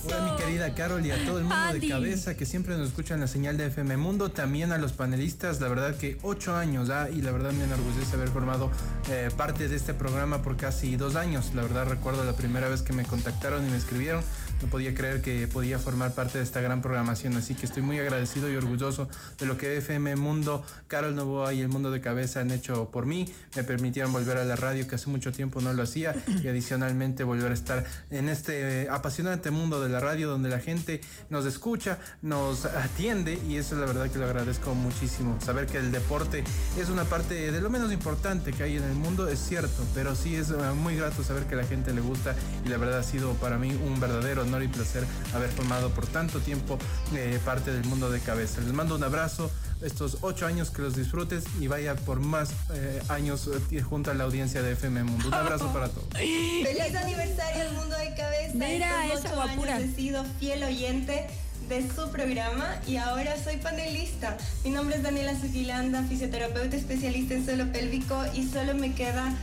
Hola 0.04 0.30
mi 0.30 0.36
querida 0.36 0.74
Carol 0.74 1.04
y 1.04 1.10
a 1.10 1.24
todo 1.24 1.38
el 1.38 1.44
mundo 1.44 1.56
Andy. 1.56 1.80
de 1.80 1.88
cabeza 1.88 2.36
que 2.36 2.46
siempre 2.46 2.76
nos 2.76 2.88
escucha 2.88 3.14
en 3.14 3.20
la 3.20 3.26
señal 3.26 3.56
de 3.56 3.66
FM 3.66 3.96
Mundo, 3.96 4.30
también 4.30 4.70
a 4.70 4.78
los 4.78 4.92
panelistas, 4.92 5.60
la 5.60 5.68
verdad 5.68 5.96
que 5.96 6.18
ocho 6.22 6.54
años 6.54 6.88
ah, 6.90 7.08
y 7.10 7.20
la 7.20 7.32
verdad 7.32 7.50
me 7.52 7.64
enorgullece 7.64 8.14
haber 8.14 8.28
formado 8.28 8.70
eh, 9.10 9.28
parte 9.36 9.68
de 9.68 9.74
este 9.74 9.94
programa 9.94 10.40
por 10.42 10.56
casi 10.56 10.96
dos 10.96 11.16
años, 11.16 11.52
la 11.54 11.62
verdad 11.62 11.86
recuerdo 11.88 12.22
la 12.24 12.34
primera 12.34 12.68
vez 12.68 12.82
que 12.82 12.92
me 12.92 13.04
contactaron 13.04 13.66
y 13.66 13.70
me 13.70 13.76
escribieron, 13.76 14.22
no 14.62 14.68
podía 14.68 14.94
creer 14.94 15.22
que 15.22 15.46
podía 15.48 15.78
formar 15.78 16.14
parte 16.14 16.38
de 16.38 16.44
esta 16.44 16.60
gran 16.60 16.82
programación. 16.82 17.36
Así 17.36 17.54
que 17.54 17.66
estoy 17.66 17.82
muy 17.82 17.98
agradecido 17.98 18.50
y 18.50 18.56
orgulloso 18.56 19.08
de 19.38 19.46
lo 19.46 19.56
que 19.56 19.76
FM 19.78 20.16
Mundo, 20.16 20.64
Carol 20.86 21.14
Novoa 21.14 21.52
y 21.52 21.60
el 21.60 21.68
Mundo 21.68 21.90
de 21.90 22.00
Cabeza 22.00 22.40
han 22.40 22.50
hecho 22.50 22.90
por 22.90 23.06
mí. 23.06 23.32
Me 23.56 23.64
permitieron 23.64 24.12
volver 24.12 24.38
a 24.38 24.44
la 24.44 24.56
radio, 24.56 24.86
que 24.86 24.96
hace 24.96 25.10
mucho 25.10 25.32
tiempo 25.32 25.60
no 25.60 25.72
lo 25.72 25.82
hacía, 25.82 26.14
y 26.42 26.48
adicionalmente 26.48 27.24
volver 27.24 27.50
a 27.50 27.54
estar 27.54 27.84
en 28.10 28.28
este 28.28 28.88
apasionante 28.90 29.50
mundo 29.50 29.80
de 29.80 29.88
la 29.88 30.00
radio 30.00 30.28
donde 30.28 30.48
la 30.48 30.60
gente 30.60 31.00
nos 31.30 31.46
escucha, 31.46 31.98
nos 32.22 32.64
atiende 32.64 33.38
y 33.48 33.56
eso 33.56 33.74
es 33.74 33.80
la 33.80 33.86
verdad 33.86 34.10
que 34.10 34.18
lo 34.18 34.26
agradezco 34.26 34.74
muchísimo. 34.74 35.38
Saber 35.40 35.66
que 35.66 35.78
el 35.78 35.92
deporte 35.92 36.44
es 36.78 36.88
una 36.88 37.04
parte 37.04 37.52
de 37.52 37.60
lo 37.60 37.70
menos 37.70 37.92
importante 37.92 38.52
que 38.52 38.62
hay 38.62 38.76
en 38.76 38.84
el 38.84 38.94
mundo 38.94 39.28
es 39.28 39.38
cierto, 39.38 39.84
pero 39.94 40.14
sí 40.14 40.34
es 40.36 40.50
eh, 40.50 40.54
muy 40.74 40.96
grato 40.96 41.22
saber 41.22 41.44
que 41.44 41.54
a 41.54 41.58
la 41.58 41.64
gente 41.64 41.92
le 41.92 42.00
gusta 42.00 42.34
y 42.64 42.68
la 42.68 42.76
verdad 42.76 42.98
ha 42.98 43.02
sido 43.02 43.32
para 43.34 43.58
mí 43.58 43.70
un 43.72 44.00
verdadero 44.00 44.44
honor 44.48 44.62
y 44.62 44.68
placer 44.68 45.04
haber 45.34 45.50
formado 45.50 45.90
por 45.90 46.06
tanto 46.06 46.40
tiempo 46.40 46.78
eh, 47.14 47.38
parte 47.44 47.72
del 47.72 47.84
mundo 47.84 48.10
de 48.10 48.20
cabeza. 48.20 48.60
Les 48.60 48.72
mando 48.72 48.96
un 48.96 49.04
abrazo, 49.04 49.50
estos 49.82 50.18
ocho 50.22 50.46
años 50.46 50.70
que 50.70 50.82
los 50.82 50.96
disfrutes 50.96 51.44
y 51.60 51.68
vaya 51.68 51.94
por 51.94 52.20
más 52.20 52.50
eh, 52.74 53.00
años 53.08 53.48
junto 53.88 54.10
a 54.10 54.14
la 54.14 54.24
audiencia 54.24 54.62
de 54.62 54.72
FM 54.72 55.04
Mundo. 55.04 55.28
Un 55.28 55.34
abrazo 55.34 55.68
para 55.72 55.88
todos. 55.88 56.08
Feliz 56.14 56.94
aniversario 56.94 57.62
al 57.62 57.74
mundo 57.74 57.96
de 57.96 58.14
cabeza. 58.14 58.54
Mira, 58.54 59.06
esa 59.12 59.34
guapura. 59.34 59.78
He 59.80 59.94
sido 59.94 60.24
fiel 60.40 60.64
oyente 60.64 61.28
de 61.68 61.86
su 61.94 62.10
programa 62.10 62.80
y 62.86 62.96
ahora 62.96 63.36
soy 63.42 63.58
panelista. 63.58 64.36
Mi 64.64 64.70
nombre 64.70 64.96
es 64.96 65.02
Daniela 65.02 65.34
Zuquilanda, 65.38 66.02
fisioterapeuta 66.04 66.76
especialista 66.76 67.34
en 67.34 67.44
suelo 67.44 67.70
pélvico 67.70 68.18
y 68.34 68.48
solo 68.48 68.74
me 68.74 68.94
queda 68.94 69.34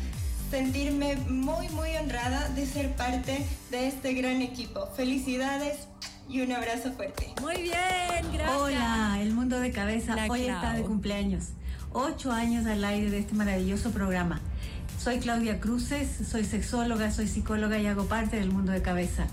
sentirme 0.56 1.18
muy 1.28 1.68
muy 1.68 1.98
honrada 1.98 2.48
de 2.48 2.66
ser 2.66 2.96
parte 2.96 3.46
de 3.72 3.88
este 3.88 4.14
gran 4.14 4.42
equipo. 4.42 4.88
Felicidades 4.96 5.90
y 6.30 6.40
un 6.40 6.54
abrazo 6.54 6.94
fuerte. 6.94 7.34
Muy 7.42 7.56
bien, 7.56 8.32
gracias. 8.32 8.58
Hola, 8.58 9.18
el 9.20 9.34
mundo 9.34 9.60
de 9.60 9.72
cabeza 9.72 10.16
hoy 10.30 10.44
está 10.44 10.72
de 10.72 10.84
cumpleaños. 10.84 11.48
Ocho 11.92 12.32
años 12.32 12.66
al 12.68 12.86
aire 12.86 13.10
de 13.10 13.20
este 13.20 13.34
maravilloso 13.34 13.92
programa. 13.92 14.40
Soy 14.98 15.20
Claudia 15.20 15.60
Cruces, 15.60 16.26
soy 16.26 16.46
sexóloga, 16.46 17.12
soy 17.12 17.28
psicóloga 17.28 17.78
y 17.78 17.88
hago 17.88 18.06
parte 18.06 18.38
del 18.38 18.50
mundo 18.50 18.72
de 18.72 18.82
cabeza. 18.82 19.28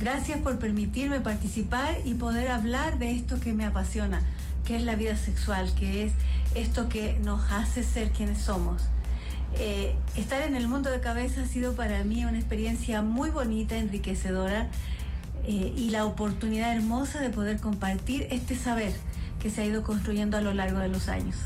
Gracias 0.00 0.40
por 0.40 0.58
permitirme 0.58 1.20
participar 1.20 1.98
y 2.04 2.14
poder 2.14 2.50
hablar 2.50 2.98
de 2.98 3.12
esto 3.12 3.38
que 3.38 3.52
me 3.52 3.64
apasiona, 3.64 4.22
que 4.64 4.74
es 4.74 4.82
la 4.82 4.96
vida 4.96 5.16
sexual, 5.16 5.72
que 5.76 6.06
es 6.06 6.12
esto 6.56 6.88
que 6.88 7.16
nos 7.20 7.52
hace 7.52 7.84
ser 7.84 8.10
quienes 8.10 8.38
somos. 8.38 8.82
Eh, 9.58 9.94
estar 10.16 10.42
en 10.42 10.56
el 10.56 10.66
mundo 10.66 10.90
de 10.90 11.00
cabeza 11.00 11.42
ha 11.42 11.46
sido 11.46 11.74
para 11.74 12.02
mí 12.02 12.24
una 12.24 12.38
experiencia 12.38 13.02
muy 13.02 13.30
bonita, 13.30 13.76
enriquecedora 13.76 14.68
eh, 15.46 15.72
y 15.76 15.90
la 15.90 16.04
oportunidad 16.06 16.74
hermosa 16.74 17.20
de 17.20 17.30
poder 17.30 17.60
compartir 17.60 18.26
este 18.30 18.56
saber 18.56 18.92
que 19.40 19.50
se 19.50 19.62
ha 19.62 19.64
ido 19.64 19.84
construyendo 19.84 20.36
a 20.36 20.40
lo 20.40 20.54
largo 20.54 20.78
de 20.78 20.88
los 20.88 21.08
años. 21.08 21.36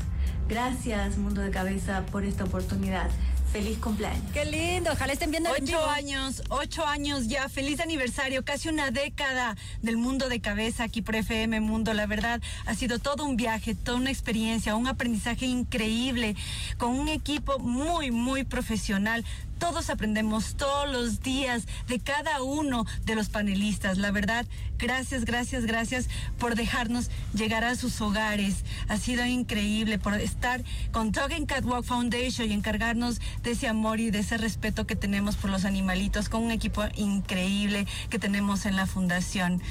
Gracias, 0.47 1.17
Mundo 1.17 1.41
de 1.41 1.51
Cabeza, 1.51 2.03
por 2.11 2.23
esta 2.23 2.45
oportunidad. 2.45 3.09
Feliz 3.51 3.79
cumpleaños. 3.79 4.23
Qué 4.31 4.45
lindo, 4.45 4.91
ojalá 4.91 5.13
estén 5.13 5.31
viendo 5.31 5.49
Ocho 5.49 5.83
años, 5.89 6.43
ocho 6.49 6.85
años 6.85 7.27
ya, 7.27 7.49
feliz 7.49 7.79
aniversario, 7.79 8.45
casi 8.45 8.69
una 8.69 8.91
década 8.91 9.57
del 9.81 9.97
mundo 9.97 10.29
de 10.29 10.39
cabeza 10.39 10.83
aquí 10.83 11.01
por 11.01 11.15
FM 11.15 11.59
Mundo. 11.59 11.93
La 11.93 12.05
verdad, 12.05 12.41
ha 12.67 12.75
sido 12.75 12.99
todo 12.99 13.25
un 13.25 13.37
viaje, 13.37 13.73
toda 13.73 13.97
una 13.97 14.11
experiencia, 14.11 14.75
un 14.75 14.87
aprendizaje 14.87 15.47
increíble, 15.47 16.35
con 16.77 16.91
un 16.91 17.07
equipo 17.07 17.57
muy, 17.57 18.11
muy 18.11 18.43
profesional 18.43 19.25
todos 19.59 19.89
aprendemos 19.89 20.55
todos 20.55 20.89
los 20.91 21.21
días 21.21 21.67
de 21.87 21.99
cada 21.99 22.41
uno 22.41 22.85
de 23.05 23.15
los 23.15 23.29
panelistas. 23.29 23.97
La 23.97 24.11
verdad, 24.11 24.45
gracias, 24.77 25.25
gracias, 25.25 25.65
gracias 25.65 26.07
por 26.39 26.55
dejarnos 26.55 27.11
llegar 27.33 27.63
a 27.63 27.75
sus 27.75 28.01
hogares. 28.01 28.63
Ha 28.87 28.97
sido 28.97 29.25
increíble 29.25 29.99
por 29.99 30.15
estar 30.15 30.63
con 30.91 31.11
Talking 31.11 31.45
Catwalk 31.45 31.85
Foundation 31.85 32.49
y 32.49 32.53
encargarnos 32.53 33.19
de 33.43 33.51
ese 33.51 33.67
amor 33.67 33.99
y 33.99 34.09
de 34.09 34.19
ese 34.19 34.37
respeto 34.37 34.87
que 34.87 34.95
tenemos 34.95 35.35
por 35.35 35.51
los 35.51 35.65
animalitos 35.65 36.29
con 36.29 36.43
un 36.43 36.51
equipo 36.51 36.83
increíble 36.95 37.85
que 38.09 38.17
tenemos 38.17 38.65
en 38.65 38.75
la 38.75 38.87
fundación. 38.87 39.61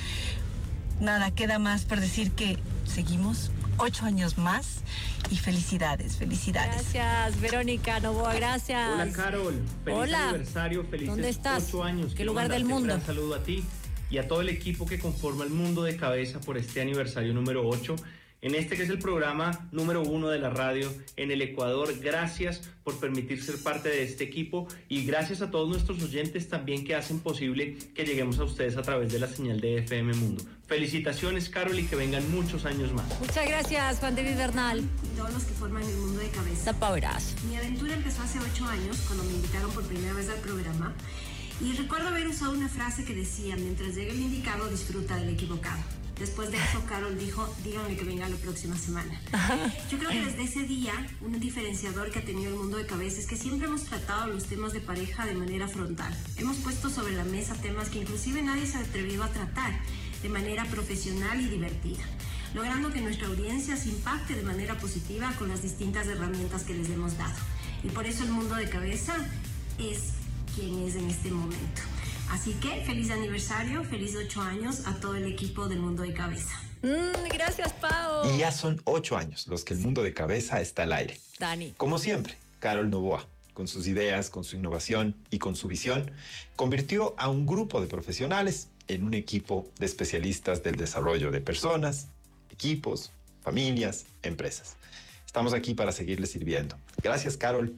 Nada, 1.01 1.31
queda 1.31 1.59
más 1.59 1.85
por 1.85 2.01
decir 2.01 2.33
que 2.33 2.59
seguimos 2.85 3.51
ocho 3.79 4.05
años 4.05 4.39
más 4.39 4.83
y 5.31 5.37
felicidades, 5.37 6.17
felicidades. 6.17 6.93
Gracias, 6.93 7.41
Verónica 7.41 8.01
Novoa, 8.01 8.35
gracias. 8.35 8.91
Hola, 8.93 9.13
Carol. 9.13 9.63
Feliz 9.85 9.99
Hola. 9.99 10.29
aniversario, 10.31 10.85
felices 10.85 11.09
¿Dónde 11.15 11.29
estás? 11.29 11.65
ocho 11.69 11.85
años. 11.85 12.11
¿Qué 12.11 12.17
Quiero 12.17 12.33
lugar 12.33 12.49
del 12.49 12.65
mandarte 12.65 12.75
mundo? 12.75 12.95
Un 12.95 13.01
gran 13.01 13.07
saludo 13.07 13.35
a 13.35 13.43
ti 13.43 13.65
y 14.11 14.19
a 14.19 14.27
todo 14.29 14.41
el 14.41 14.49
equipo 14.49 14.87
que 14.87 14.99
conforma 14.99 15.45
el 15.45 15.51
mundo 15.51 15.83
de 15.83 15.97
cabeza 15.97 16.41
por 16.41 16.57
este 16.57 16.81
aniversario 16.81 17.35
número 17.35 17.69
8. 17.69 17.97
En 18.41 18.55
este 18.55 18.77
que 18.77 18.85
es 18.85 18.89
el 18.89 19.01
programa 19.01 19.69
número 19.73 20.01
uno 20.03 20.29
de 20.29 20.39
la 20.39 20.49
radio 20.49 20.89
en 21.17 21.33
el 21.33 21.43
Ecuador, 21.43 21.93
gracias 21.99 22.61
por 22.85 23.01
permitir 23.01 23.43
ser 23.43 23.61
parte 23.61 23.89
de 23.89 24.05
este 24.05 24.23
equipo 24.23 24.69
y 24.89 25.05
gracias 25.05 25.43
a 25.43 25.51
todos 25.51 25.69
nuestros 25.69 26.01
oyentes 26.01 26.49
también 26.49 26.85
que 26.85 26.95
hacen 26.95 27.19
posible 27.19 27.77
que 27.97 28.05
lleguemos 28.05 28.39
a 28.39 28.45
ustedes 28.45 28.77
a 28.77 28.83
través 28.83 29.13
de 29.13 29.19
la 29.19 29.27
señal 29.27 29.61
de 29.61 29.79
FM 29.79 30.15
Mundo. 30.15 30.45
Felicitaciones, 30.69 31.49
Carol, 31.49 31.81
y 31.81 31.87
que 31.87 31.97
vengan 31.97 32.31
muchos 32.31 32.65
años 32.65 32.93
más. 32.93 33.07
Muchas 33.19 33.45
gracias, 33.45 33.99
Juan 33.99 34.15
David 34.15 34.37
Bernal. 34.37 34.85
Todos 35.17 35.33
los 35.33 35.43
que 35.43 35.55
forman 35.55 35.83
el 35.83 35.97
mundo 35.97 36.21
de 36.21 36.29
cabeza. 36.29 36.67
Tapabrazo. 36.67 37.35
Mi 37.49 37.57
aventura 37.57 37.95
empezó 37.95 38.23
hace 38.23 38.39
ocho 38.39 38.67
años 38.67 38.99
cuando 39.09 39.25
me 39.25 39.33
invitaron 39.33 39.73
por 39.73 39.83
primera 39.85 40.13
vez 40.13 40.29
al 40.29 40.39
programa 40.39 40.95
y 41.61 41.73
recuerdo 41.73 42.07
haber 42.07 42.29
usado 42.29 42.53
una 42.53 42.69
frase 42.69 43.05
que 43.05 43.15
decía, 43.15 43.57
mientras 43.57 43.97
llegue 43.97 44.13
el 44.13 44.21
indicado, 44.21 44.69
disfruta 44.69 45.17
del 45.17 45.31
equivocado. 45.31 45.98
Después 46.19 46.51
de 46.51 46.57
eso, 46.57 46.85
Carol 46.89 47.17
dijo, 47.17 47.49
díganle 47.63 47.97
que 47.97 48.05
venga 48.05 48.29
la 48.29 48.37
próxima 48.37 48.77
semana. 48.77 49.21
Yo 49.91 49.99
creo 49.99 50.11
que 50.11 50.25
desde 50.25 50.43
ese 50.43 50.63
día, 50.65 50.93
un 51.21 51.39
diferenciador 51.39 52.11
que 52.11 52.19
ha 52.19 52.25
tenido 52.25 52.51
el 52.51 52.57
mundo 52.57 52.77
de 52.77 52.87
cabeza 52.87 53.21
es 53.21 53.27
que 53.27 53.37
siempre 53.37 53.69
hemos 53.69 53.85
tratado 53.85 54.27
los 54.27 54.45
temas 54.47 54.73
de 54.73 54.81
pareja 54.81 55.27
de 55.27 55.35
manera 55.35 55.69
frontal. 55.69 56.13
Hemos 56.37 56.57
puesto 56.57 56.91
sobre 56.91 57.15
la 57.15 57.25
mesa 57.25 57.55
temas 57.55 57.89
que 57.89 58.01
inclusive 58.01 58.43
nadie 58.43 58.67
se 58.67 58.79
ha 58.79 58.81
atrevido 58.81 59.23
a 59.23 59.29
tratar 59.29 59.79
de 60.23 60.29
manera 60.29 60.65
profesional 60.65 61.41
y 61.41 61.49
divertida, 61.49 62.03
logrando 62.53 62.93
que 62.93 63.01
nuestra 63.01 63.29
audiencia 63.29 63.77
se 63.77 63.91
impacte 63.91 64.35
de 64.35 64.43
manera 64.43 64.77
positiva 64.77 65.33
con 65.39 65.49
las 65.49 65.63
distintas 65.63 66.09
herramientas 66.09 66.65
que 66.65 66.75
les 66.75 66.91
hemos 66.91 67.17
dado. 67.17 67.39
Y 67.85 67.91
por 67.91 68.07
eso 68.07 68.25
el 68.25 68.31
mundo 68.31 68.57
de 68.57 68.69
cabeza 68.69 69.15
es 69.79 70.15
quien 70.57 70.79
es 70.81 70.97
en 70.97 71.09
este 71.09 71.31
momento. 71.31 71.83
Así 72.31 72.53
que 72.55 72.83
feliz 72.85 73.11
aniversario, 73.11 73.85
feliz 73.85 74.15
ocho 74.17 74.41
años 74.43 74.87
a 74.87 74.95
todo 74.95 75.17
el 75.17 75.27
equipo 75.27 75.69
del 75.69 75.81
mundo 75.81 76.03
de 76.03 76.13
cabeza. 76.13 76.61
Mm, 76.83 77.29
gracias, 77.33 77.73
Pau. 77.75 78.33
Y 78.33 78.39
ya 78.39 78.53
son 78.53 78.81
ocho 78.85 79.17
años 79.17 79.47
los 79.49 79.65
que 79.65 79.75
el 79.75 79.81
mundo 79.81 80.03
de 80.03 80.15
cabeza 80.15 80.61
está 80.61 80.85
al 80.85 80.93
aire. 80.93 81.19
Dani. 81.39 81.75
Como 81.77 81.99
siempre, 81.99 82.37
Carol 82.61 82.91
Novoa, 82.91 83.27
con 83.55 83.67
sus 83.67 83.87
ideas, 83.87 84.31
con 84.31 84.45
su 84.45 84.57
innovación 84.57 85.17
y 85.31 85.39
con 85.39 85.57
su 85.57 85.69
visión, 85.69 86.11
convirtió 86.55 87.15
a 87.19 87.29
un 87.29 87.47
grupo 87.47 87.81
de 87.81 87.87
profesionales 87.87 88.69
en 88.87 89.05
un 89.05 89.15
equipo 89.15 89.69
de 89.79 89.87
especialistas 89.87 90.63
del 90.63 90.77
desarrollo 90.77 91.31
de 91.31 91.41
personas, 91.41 92.09
equipos, 92.51 93.13
familias, 93.43 94.07
empresas. 94.23 94.77
Estamos 95.27 95.53
aquí 95.53 95.75
para 95.75 95.93
seguirles 95.93 96.31
sirviendo. 96.31 96.77
Gracias, 97.03 97.37
Carol. 97.37 97.75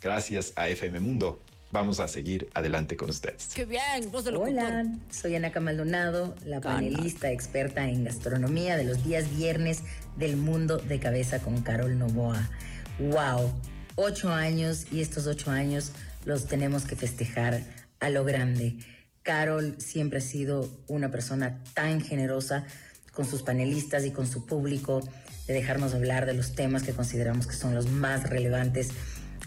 Gracias 0.00 0.52
a 0.56 0.68
FM 0.68 1.00
Mundo. 1.00 1.40
Vamos 1.72 2.00
a 2.00 2.08
seguir 2.08 2.50
adelante 2.52 2.98
con 2.98 3.08
ustedes. 3.08 3.48
Qué 3.54 3.64
bien, 3.64 4.10
voz 4.12 4.26
de 4.26 4.36
Hola, 4.36 4.84
soy 5.10 5.36
Ana 5.36 5.50
Maldonado, 5.58 6.34
la 6.44 6.60
panelista 6.60 7.30
experta 7.30 7.88
en 7.88 8.04
gastronomía 8.04 8.76
de 8.76 8.84
los 8.84 9.02
días 9.02 9.34
viernes 9.34 9.80
del 10.18 10.36
mundo 10.36 10.76
de 10.76 11.00
cabeza 11.00 11.38
con 11.38 11.62
Carol 11.62 11.98
Novoa. 11.98 12.50
¡Wow! 12.98 13.50
Ocho 13.94 14.30
años 14.34 14.84
y 14.92 15.00
estos 15.00 15.26
ocho 15.26 15.50
años 15.50 15.92
los 16.26 16.46
tenemos 16.46 16.84
que 16.84 16.94
festejar 16.94 17.62
a 18.00 18.10
lo 18.10 18.22
grande. 18.22 18.76
Carol 19.22 19.76
siempre 19.78 20.18
ha 20.18 20.22
sido 20.22 20.68
una 20.88 21.10
persona 21.10 21.64
tan 21.72 22.02
generosa 22.02 22.66
con 23.14 23.24
sus 23.24 23.42
panelistas 23.42 24.04
y 24.04 24.10
con 24.10 24.26
su 24.26 24.44
público 24.44 25.00
de 25.46 25.54
dejarnos 25.54 25.94
hablar 25.94 26.26
de 26.26 26.34
los 26.34 26.54
temas 26.54 26.82
que 26.82 26.92
consideramos 26.92 27.46
que 27.46 27.54
son 27.54 27.74
los 27.74 27.90
más 27.90 28.28
relevantes 28.28 28.90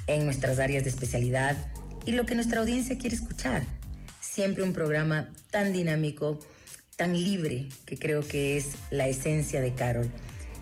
en 0.07 0.25
nuestras 0.25 0.57
áreas 0.57 0.85
de 0.85 0.89
especialidad 0.89 1.55
y 2.05 2.11
lo 2.11 2.25
que 2.25 2.35
nuestra 2.35 2.61
audiencia 2.61 2.97
quiere 2.97 3.15
escuchar. 3.15 3.63
Siempre 4.21 4.63
un 4.63 4.73
programa 4.73 5.29
tan 5.51 5.73
dinámico, 5.73 6.39
tan 6.97 7.13
libre, 7.13 7.67
que 7.85 7.97
creo 7.97 8.27
que 8.27 8.57
es 8.57 8.75
la 8.91 9.07
esencia 9.07 9.61
de 9.61 9.73
Carol. 9.73 10.09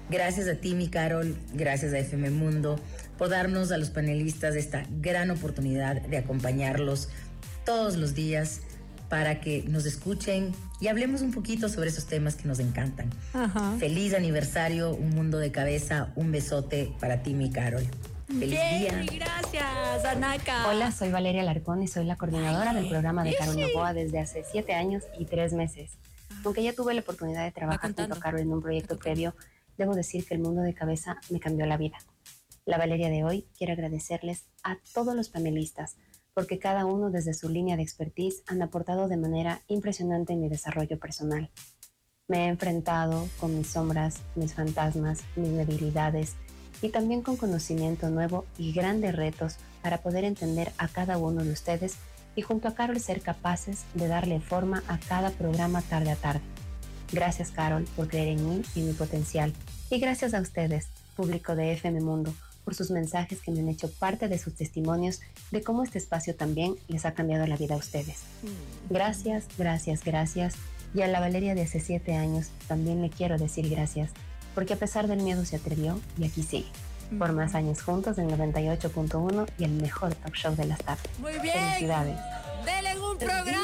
Gracias 0.09 0.47
a 0.47 0.55
ti, 0.55 0.75
mi 0.75 0.89
Carol, 0.89 1.35
gracias 1.53 1.93
a 1.93 2.00
FM 2.00 2.29
Mundo, 2.31 2.79
por 3.17 3.29
darnos 3.29 3.71
a 3.71 3.77
los 3.77 3.89
panelistas 3.89 4.55
esta 4.55 4.85
gran 5.01 5.31
oportunidad 5.31 6.01
de 6.01 6.17
acompañarlos 6.17 7.09
todos 7.65 7.95
los 7.95 8.13
días 8.13 8.62
para 9.09 9.39
que 9.39 9.63
nos 9.67 9.85
escuchen 9.85 10.53
y 10.81 10.88
hablemos 10.88 11.21
un 11.21 11.31
poquito 11.31 11.69
sobre 11.69 11.89
esos 11.89 12.07
temas 12.07 12.35
que 12.35 12.47
nos 12.47 12.59
encantan. 12.59 13.09
Ajá. 13.33 13.75
Feliz 13.79 14.13
aniversario, 14.13 14.93
un 14.93 15.12
mundo 15.12 15.38
de 15.38 15.51
cabeza, 15.51 16.12
un 16.15 16.31
besote 16.31 16.91
para 17.00 17.21
ti, 17.21 17.33
mi 17.33 17.51
Carol. 17.51 17.83
Feliz 18.27 18.50
día. 18.51 19.06
Gracias, 19.12 20.06
Anaka. 20.06 20.70
Hola, 20.70 20.92
soy 20.92 21.12
Valeria 21.12 21.44
Larcón 21.44 21.84
y 21.84 21.88
soy 21.88 22.06
la 22.06 22.15
coordinadora 22.15 22.74
del 22.74 22.88
programa 22.88 23.24
de 23.24 23.36
Carol 23.36 23.60
Novoa 23.60 23.94
desde 23.94 24.20
hace 24.20 24.44
siete 24.50 24.74
años 24.74 25.03
y 25.20 25.25
tres 25.25 25.53
meses. 25.53 25.98
Aunque 26.46 26.63
ya 26.63 26.74
tuve 26.74 26.94
la 26.94 27.01
oportunidad 27.01 27.44
de 27.44 27.51
trabajar 27.51 27.94
junto 27.94 28.13
a 28.13 28.20
Carol 28.20 28.39
en 28.39 28.53
un 28.53 28.62
proyecto 28.62 28.98
previo, 28.98 29.36
debo 29.77 29.94
decir 29.94 30.25
que 30.25 30.34
el 30.34 30.39
mundo 30.39 30.62
de 30.62 30.74
cabeza 30.74 31.18
me 31.30 31.39
cambió 31.39 31.65
la 31.65 31.77
vida. 31.77 31.98
La 32.65 32.77
Valeria 32.77 33.10
de 33.10 33.24
hoy 33.24 33.46
quiere 33.58 33.74
agradecerles 33.74 34.46
a 34.63 34.77
todos 34.94 35.15
los 35.15 35.30
panelistas, 35.30 35.98
porque 36.34 36.60
cada 36.60 36.86
uno 36.86 37.12
desde 37.12 37.34
su 37.34 37.50
línea 37.50 37.75
de 37.75 37.84
expertise 37.84 38.44
han 38.48 38.62
aportado 38.62 39.08
de 39.08 39.18
manera 39.18 39.62
impresionante 39.68 40.34
en 40.34 40.42
mi 40.42 40.50
desarrollo 40.50 40.98
personal. 40.98 41.50
Me 42.27 42.46
he 42.46 42.48
enfrentado 42.48 43.27
con 43.39 43.58
mis 43.58 43.68
sombras, 43.68 44.22
mis 44.36 44.53
fantasmas, 44.53 45.24
mis 45.36 45.56
debilidades 45.58 46.36
y 46.84 46.90
también 46.90 47.22
con 47.22 47.38
conocimiento 47.38 48.10
nuevo 48.10 48.46
y 48.58 48.74
grandes 48.74 49.16
retos 49.16 49.56
para 49.82 50.00
poder 50.00 50.25
entender 50.25 50.74
a 50.78 50.90
cada 50.90 51.18
uno 51.18 51.44
de 51.44 51.52
ustedes 51.52 51.96
y 52.36 52.42
junto 52.42 52.68
a 52.68 52.75
Carol 52.75 53.00
ser 53.00 53.22
capaces 53.22 53.84
de 53.94 54.08
darle 54.08 54.42
forma 54.42 54.84
a 54.88 55.00
cada 55.00 55.32
programa 55.32 55.82
tarde 55.82 56.12
a 56.12 56.18
tarde. 56.18 56.42
Gracias 57.12 57.52
Carol 57.52 57.86
por 57.96 58.10
creer 58.10 58.28
en 58.38 58.50
mí 58.50 58.62
y 58.75 58.82
mi 58.82 58.92
potencial 58.92 59.54
y 59.90 60.00
gracias 60.00 60.34
a 60.34 60.42
ustedes, 60.42 60.88
público 61.16 61.56
de 61.56 61.72
FM 61.72 62.02
Mundo, 62.02 62.34
por 62.66 62.75
sus 62.75 62.92
mensajes 62.92 63.42
que 63.42 63.52
me 63.52 63.62
han 63.62 63.70
hecho 63.70 63.90
parte 63.90 64.28
de 64.28 64.38
sus 64.38 64.54
testimonios 64.54 65.22
de 65.52 65.63
cómo 65.63 65.84
este 65.84 66.00
espacio 66.00 66.36
también 66.36 66.75
les 66.90 67.06
ha 67.06 67.13
cambiado 67.13 67.48
la 67.48 67.56
vida 67.56 67.75
a 67.75 67.78
ustedes. 67.78 68.24
Gracias, 68.90 69.46
gracias, 69.58 70.04
gracias. 70.04 70.56
Y 70.94 71.02
a 71.02 71.08
la 71.08 71.22
Valeria 71.22 71.56
de 71.56 71.62
hace 71.62 71.80
siete 71.80 72.16
años 72.16 72.50
también 72.68 73.02
le 73.02 73.10
quiero 73.10 73.38
decir 73.38 73.70
gracias, 73.70 74.12
porque 74.53 74.74
a 74.74 74.77
pesar 74.77 75.07
del 75.07 75.22
miedo 75.22 75.45
se 75.45 75.55
atrevió 75.55 76.00
y 76.17 76.25
aquí 76.25 76.43
sigue. 76.43 76.67
Por 77.17 77.31
más 77.33 77.53
años 77.53 77.81
juntos 77.81 78.17
en 78.17 78.29
98.1 78.29 79.48
y 79.60 79.63
el 79.65 79.72
mejor 79.72 80.15
talk 80.15 80.33
show 80.33 80.55
de 80.55 80.65
las 80.65 80.79
tardes. 80.79 81.07
Muy 81.19 81.38
bien. 81.39 81.53
Felicidades. 81.53 82.17
¡Dele 82.65 83.00
un 83.00 83.17
programa! 83.17 83.62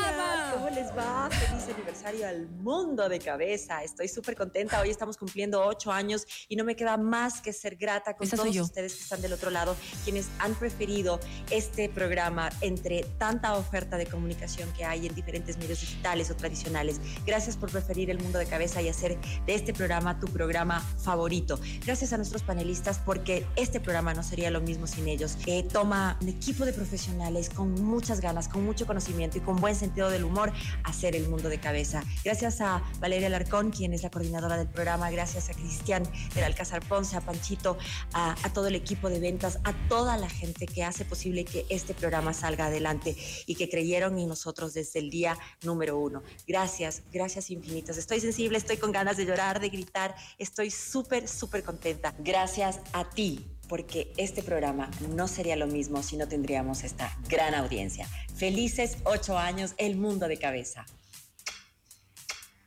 ¿Cómo 0.80 0.92
les 0.92 0.98
va? 0.98 1.30
Feliz 1.30 1.76
aniversario 1.76 2.28
al 2.28 2.48
mundo 2.48 3.10
de 3.10 3.20
cabeza. 3.20 3.84
Estoy 3.84 4.08
súper 4.08 4.36
contenta. 4.36 4.80
Hoy 4.80 4.90
estamos 4.90 5.18
cumpliendo 5.18 5.66
ocho 5.66 5.92
años 5.92 6.26
y 6.48 6.56
no 6.56 6.64
me 6.64 6.76
queda 6.76 6.96
más 6.96 7.42
que 7.42 7.52
ser 7.52 7.76
grata 7.76 8.16
con 8.16 8.26
Esa 8.26 8.38
todos 8.38 8.56
ustedes 8.56 8.96
que 8.96 9.02
están 9.02 9.22
del 9.22 9.34
otro 9.34 9.50
lado, 9.50 9.76
quienes 10.06 10.30
han 10.40 10.56
preferido 10.56 11.20
este 11.50 11.90
programa 11.90 12.50
entre 12.62 13.04
tanta 13.18 13.56
oferta 13.56 13.98
de 13.98 14.06
comunicación 14.06 14.72
que 14.74 14.86
hay 14.86 15.08
en 15.08 15.16
diferentes 15.16 15.58
medios 15.58 15.82
digitales 15.82 16.32
o 16.32 16.36
tradicionales. 16.36 17.02
Gracias 17.26 17.58
por 17.58 17.70
preferir 17.72 18.10
el 18.10 18.20
mundo 18.20 18.40
de 18.40 18.46
cabeza 18.46 18.82
y 18.82 18.88
hacer 18.88 19.18
de 19.46 19.56
este 19.56 19.74
programa 19.74 20.20
tu 20.20 20.28
programa 20.28 20.80
favorito. 21.04 21.60
Gracias 21.86 22.14
a 22.14 22.18
nuestros 22.18 22.44
panelistas 22.44 23.00
porque 23.00 23.46
este 23.58 23.82
programa 23.82 24.14
no 24.14 24.24
sería 24.24 24.50
lo 24.50 24.62
mismo 24.62 24.88
sin 24.88 25.10
ellos. 25.10 25.38
Eh, 25.46 25.64
toma 25.64 26.18
un 26.22 26.30
equipo 26.30 26.64
de 26.64 26.72
profesionales 26.72 27.50
con 27.50 27.74
muchas 27.74 28.22
ganas, 28.22 28.48
con 28.48 28.64
mucho 28.64 28.86
conocimiento 28.86 29.38
y 29.38 29.42
con 29.42 29.58
buen 29.58 29.76
sentido 29.76 30.10
del 30.10 30.24
humor 30.24 30.54
hacer 30.84 31.16
el 31.16 31.28
mundo 31.28 31.50
de 31.50 31.60
cabeza. 31.60 32.04
Gracias 32.24 32.62
a 32.62 32.84
Valeria 33.00 33.30
Larcón, 33.30 33.72
quien 33.72 33.94
es 33.94 34.04
la 34.04 34.10
coordinadora 34.10 34.58
del 34.58 34.68
programa, 34.68 35.10
gracias 35.12 35.50
a 35.50 35.54
Cristian 35.54 36.04
del 36.36 36.44
Alcázar 36.44 36.86
Ponce, 36.88 37.16
a 37.16 37.22
Panchito, 37.22 37.78
a, 38.14 38.36
a 38.44 38.54
todo 38.54 38.68
el 38.68 38.76
equipo 38.76 39.10
de 39.10 39.20
ventas, 39.20 39.60
a 39.64 39.74
toda 39.88 40.18
la 40.18 40.30
gente 40.30 40.66
que 40.66 40.84
hace 40.84 41.06
posible 41.06 41.46
que 41.46 41.66
este 41.70 41.94
programa 41.94 42.34
salga 42.34 42.66
adelante 42.66 43.16
y 43.46 43.56
que 43.56 43.70
creyeron 43.70 44.18
en 44.18 44.28
nosotros 44.28 44.74
desde 44.74 45.00
el 45.00 45.10
día 45.10 45.38
número 45.64 45.98
uno. 45.98 46.24
Gracias, 46.48 47.04
gracias 47.12 47.50
infinitas. 47.50 47.98
Estoy 47.98 48.20
sensible, 48.20 48.58
estoy 48.58 48.78
con 48.78 48.92
ganas 48.92 49.18
de 49.18 49.26
llorar, 49.26 49.60
de 49.60 49.70
gritar, 49.70 50.16
estoy 50.38 50.72
súper, 50.72 51.28
súper 51.28 51.64
contenta. 51.64 52.16
Gracias 52.20 52.80
a 52.94 53.10
ti 53.10 53.59
porque 53.70 54.12
este 54.18 54.44
programa 54.44 54.92
no 55.16 55.30
sería 55.30 55.56
lo 55.56 55.68
mismo 55.68 56.04
si 56.04 56.18
no 56.18 56.28
tendríamos 56.28 56.84
esta 56.84 57.16
gran 57.30 57.54
audiencia. 57.54 58.08
Felices 58.36 58.98
ocho 59.06 59.38
años, 59.38 59.76
el 59.78 59.96
mundo 59.96 60.28
de 60.28 60.38
cabeza. 60.38 60.86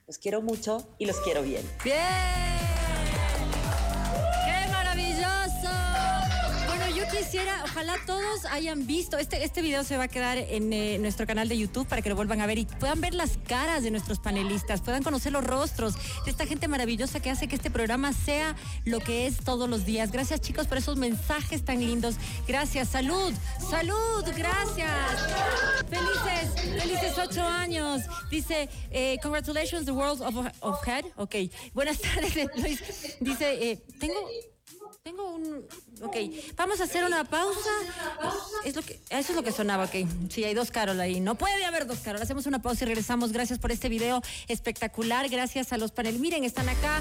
Los 0.06 0.18
quiero 0.18 0.40
mucho 0.40 0.94
y 0.98 1.06
los 1.06 1.20
quiero 1.20 1.42
bien. 1.42 1.62
¡Bien! 1.84 2.71
Ojalá 7.72 7.96
todos 8.04 8.44
hayan 8.50 8.86
visto, 8.86 9.16
este, 9.16 9.44
este 9.44 9.62
video 9.62 9.82
se 9.82 9.96
va 9.96 10.04
a 10.04 10.08
quedar 10.08 10.36
en 10.36 10.74
eh, 10.74 10.98
nuestro 10.98 11.26
canal 11.26 11.48
de 11.48 11.56
YouTube 11.56 11.86
para 11.86 12.02
que 12.02 12.10
lo 12.10 12.16
vuelvan 12.16 12.42
a 12.42 12.46
ver 12.46 12.58
y 12.58 12.66
puedan 12.66 13.00
ver 13.00 13.14
las 13.14 13.38
caras 13.48 13.82
de 13.82 13.90
nuestros 13.90 14.18
panelistas, 14.18 14.82
puedan 14.82 15.02
conocer 15.02 15.32
los 15.32 15.42
rostros 15.42 15.94
de 16.26 16.30
esta 16.30 16.44
gente 16.44 16.68
maravillosa 16.68 17.20
que 17.20 17.30
hace 17.30 17.48
que 17.48 17.56
este 17.56 17.70
programa 17.70 18.12
sea 18.12 18.56
lo 18.84 19.00
que 19.00 19.26
es 19.26 19.38
todos 19.38 19.70
los 19.70 19.86
días. 19.86 20.12
Gracias 20.12 20.42
chicos 20.42 20.66
por 20.66 20.76
esos 20.76 20.98
mensajes 20.98 21.64
tan 21.64 21.80
lindos. 21.80 22.16
Gracias, 22.46 22.88
salud, 22.88 23.32
salud, 23.70 24.24
gracias. 24.36 24.90
Felices, 25.88 26.82
felices 26.82 27.18
ocho 27.18 27.42
años. 27.42 28.02
Dice, 28.30 28.68
eh, 28.90 29.16
congratulations, 29.22 29.86
the 29.86 29.92
world 29.92 30.20
of, 30.20 30.46
of 30.60 30.86
head. 30.86 31.06
Ok, 31.16 31.36
buenas 31.72 31.98
tardes, 32.02 32.34
Luis. 32.56 32.82
Dice, 33.20 33.70
eh, 33.70 33.82
tengo... 33.98 34.28
Tengo 35.04 35.34
un. 35.34 35.66
Ok, 36.00 36.16
vamos 36.56 36.80
a 36.80 36.84
hacer 36.84 37.02
una 37.04 37.24
pausa. 37.24 37.70
Es 38.64 38.76
lo 38.76 38.82
que, 38.82 39.00
eso 39.10 39.32
es 39.32 39.34
lo 39.34 39.42
que 39.42 39.50
sonaba, 39.50 39.84
ok. 39.86 39.94
Sí, 40.30 40.44
hay 40.44 40.54
dos 40.54 40.70
Carol 40.70 41.00
ahí. 41.00 41.18
No 41.20 41.34
puede 41.34 41.64
haber 41.64 41.88
dos 41.88 41.98
Carol. 41.98 42.22
Hacemos 42.22 42.46
una 42.46 42.62
pausa 42.62 42.84
y 42.84 42.86
regresamos. 42.86 43.32
Gracias 43.32 43.58
por 43.58 43.72
este 43.72 43.88
video 43.88 44.22
espectacular. 44.46 45.28
Gracias 45.28 45.72
a 45.72 45.76
los 45.76 45.90
paneles. 45.90 46.20
Miren, 46.20 46.44
están 46.44 46.68
acá. 46.68 47.00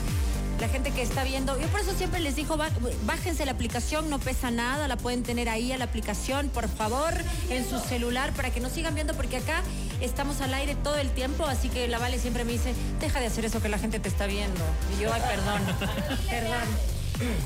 La 0.60 0.68
gente 0.68 0.90
que 0.92 1.04
está 1.04 1.24
viendo. 1.24 1.60
Yo 1.60 1.68
por 1.68 1.80
eso 1.82 1.94
siempre 1.96 2.20
les 2.22 2.36
digo, 2.36 2.58
bá- 2.58 2.72
bájense 3.06 3.46
la 3.46 3.52
aplicación, 3.52 4.10
no 4.10 4.18
pesa 4.20 4.50
nada, 4.52 4.88
la 4.88 4.96
pueden 4.98 5.22
tener 5.24 5.50
ahí 5.50 5.72
a 5.72 5.78
la 5.78 5.86
aplicación, 5.86 6.50
por 6.50 6.68
favor, 6.70 7.14
en 7.50 7.68
su 7.68 7.80
celular, 7.80 8.32
para 8.34 8.52
que 8.52 8.60
nos 8.60 8.72
sigan 8.72 8.94
viendo, 8.94 9.16
porque 9.16 9.38
acá 9.38 9.64
estamos 10.02 10.40
al 10.42 10.54
aire 10.54 10.76
todo 10.76 10.98
el 10.98 11.10
tiempo, 11.16 11.46
así 11.46 11.70
que 11.70 11.88
la 11.88 11.98
Vale 11.98 12.20
siempre 12.20 12.46
me 12.46 12.52
dice, 12.52 12.76
deja 13.00 13.20
de 13.20 13.26
hacer 13.26 13.46
eso 13.46 13.60
que 13.60 13.70
la 13.70 13.80
gente 13.80 14.00
te 14.00 14.08
está 14.10 14.28
viendo. 14.28 14.62
Y 14.96 15.02
yo, 15.02 15.12
ay, 15.12 15.22
perdón, 15.28 15.62
perdón. 16.30 16.68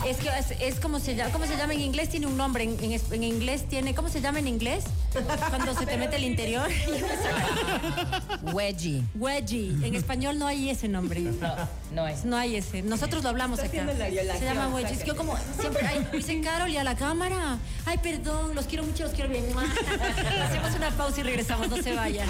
Es 0.07 0.17
que 0.17 0.29
es, 0.29 0.51
es 0.61 0.79
como 0.79 0.99
se 0.99 1.15
llama, 1.15 1.31
¿cómo 1.31 1.45
se 1.45 1.55
llama 1.57 1.73
en 1.73 1.81
inglés? 1.81 2.09
Tiene 2.09 2.27
un 2.27 2.37
nombre. 2.37 2.63
En, 2.63 2.77
en 2.83 2.91
es- 2.91 3.11
en 3.11 3.23
inglés 3.23 3.67
tiene, 3.67 3.93
¿cómo 3.95 4.09
se 4.09 4.21
llama 4.21 4.39
en 4.39 4.47
inglés? 4.47 4.83
Cuando 5.49 5.73
se 5.73 5.85
te 5.85 5.97
mete 5.97 6.15
el 6.17 6.23
interior. 6.25 6.67
Wedgie. 8.53 9.03
Wedgie. 9.15 9.69
En 9.85 9.95
español 9.95 10.37
no 10.39 10.47
hay 10.47 10.69
ese 10.69 10.87
nombre. 10.87 11.21
No, 11.21 11.55
no 11.93 12.05
hay. 12.05 12.15
No 12.23 12.37
hay 12.37 12.55
ese. 12.57 12.81
Nosotros 12.81 13.23
lo 13.23 13.29
hablamos 13.29 13.59
Está 13.59 13.81
acá. 13.81 13.93
la. 13.93 14.37
Se 14.37 14.45
llama 14.45 14.67
wedgie. 14.69 14.93
Es 14.93 14.99
que 14.99 15.07
yo 15.07 15.15
como 15.15 15.35
siempre, 15.59 15.85
ay, 15.87 16.07
dicen 16.11 16.43
Carol 16.43 16.69
y 16.69 16.77
a 16.77 16.83
la 16.83 16.95
cámara. 16.95 17.57
Ay, 17.85 17.97
perdón, 17.99 18.55
los 18.55 18.65
quiero 18.65 18.83
mucho, 18.83 19.03
los 19.03 19.13
quiero 19.13 19.29
bien. 19.29 19.45
Hacemos 20.43 20.75
una 20.75 20.91
pausa 20.91 21.19
y 21.21 21.23
regresamos, 21.23 21.69
no 21.69 21.77
se 21.81 21.93
vayan. 21.93 22.27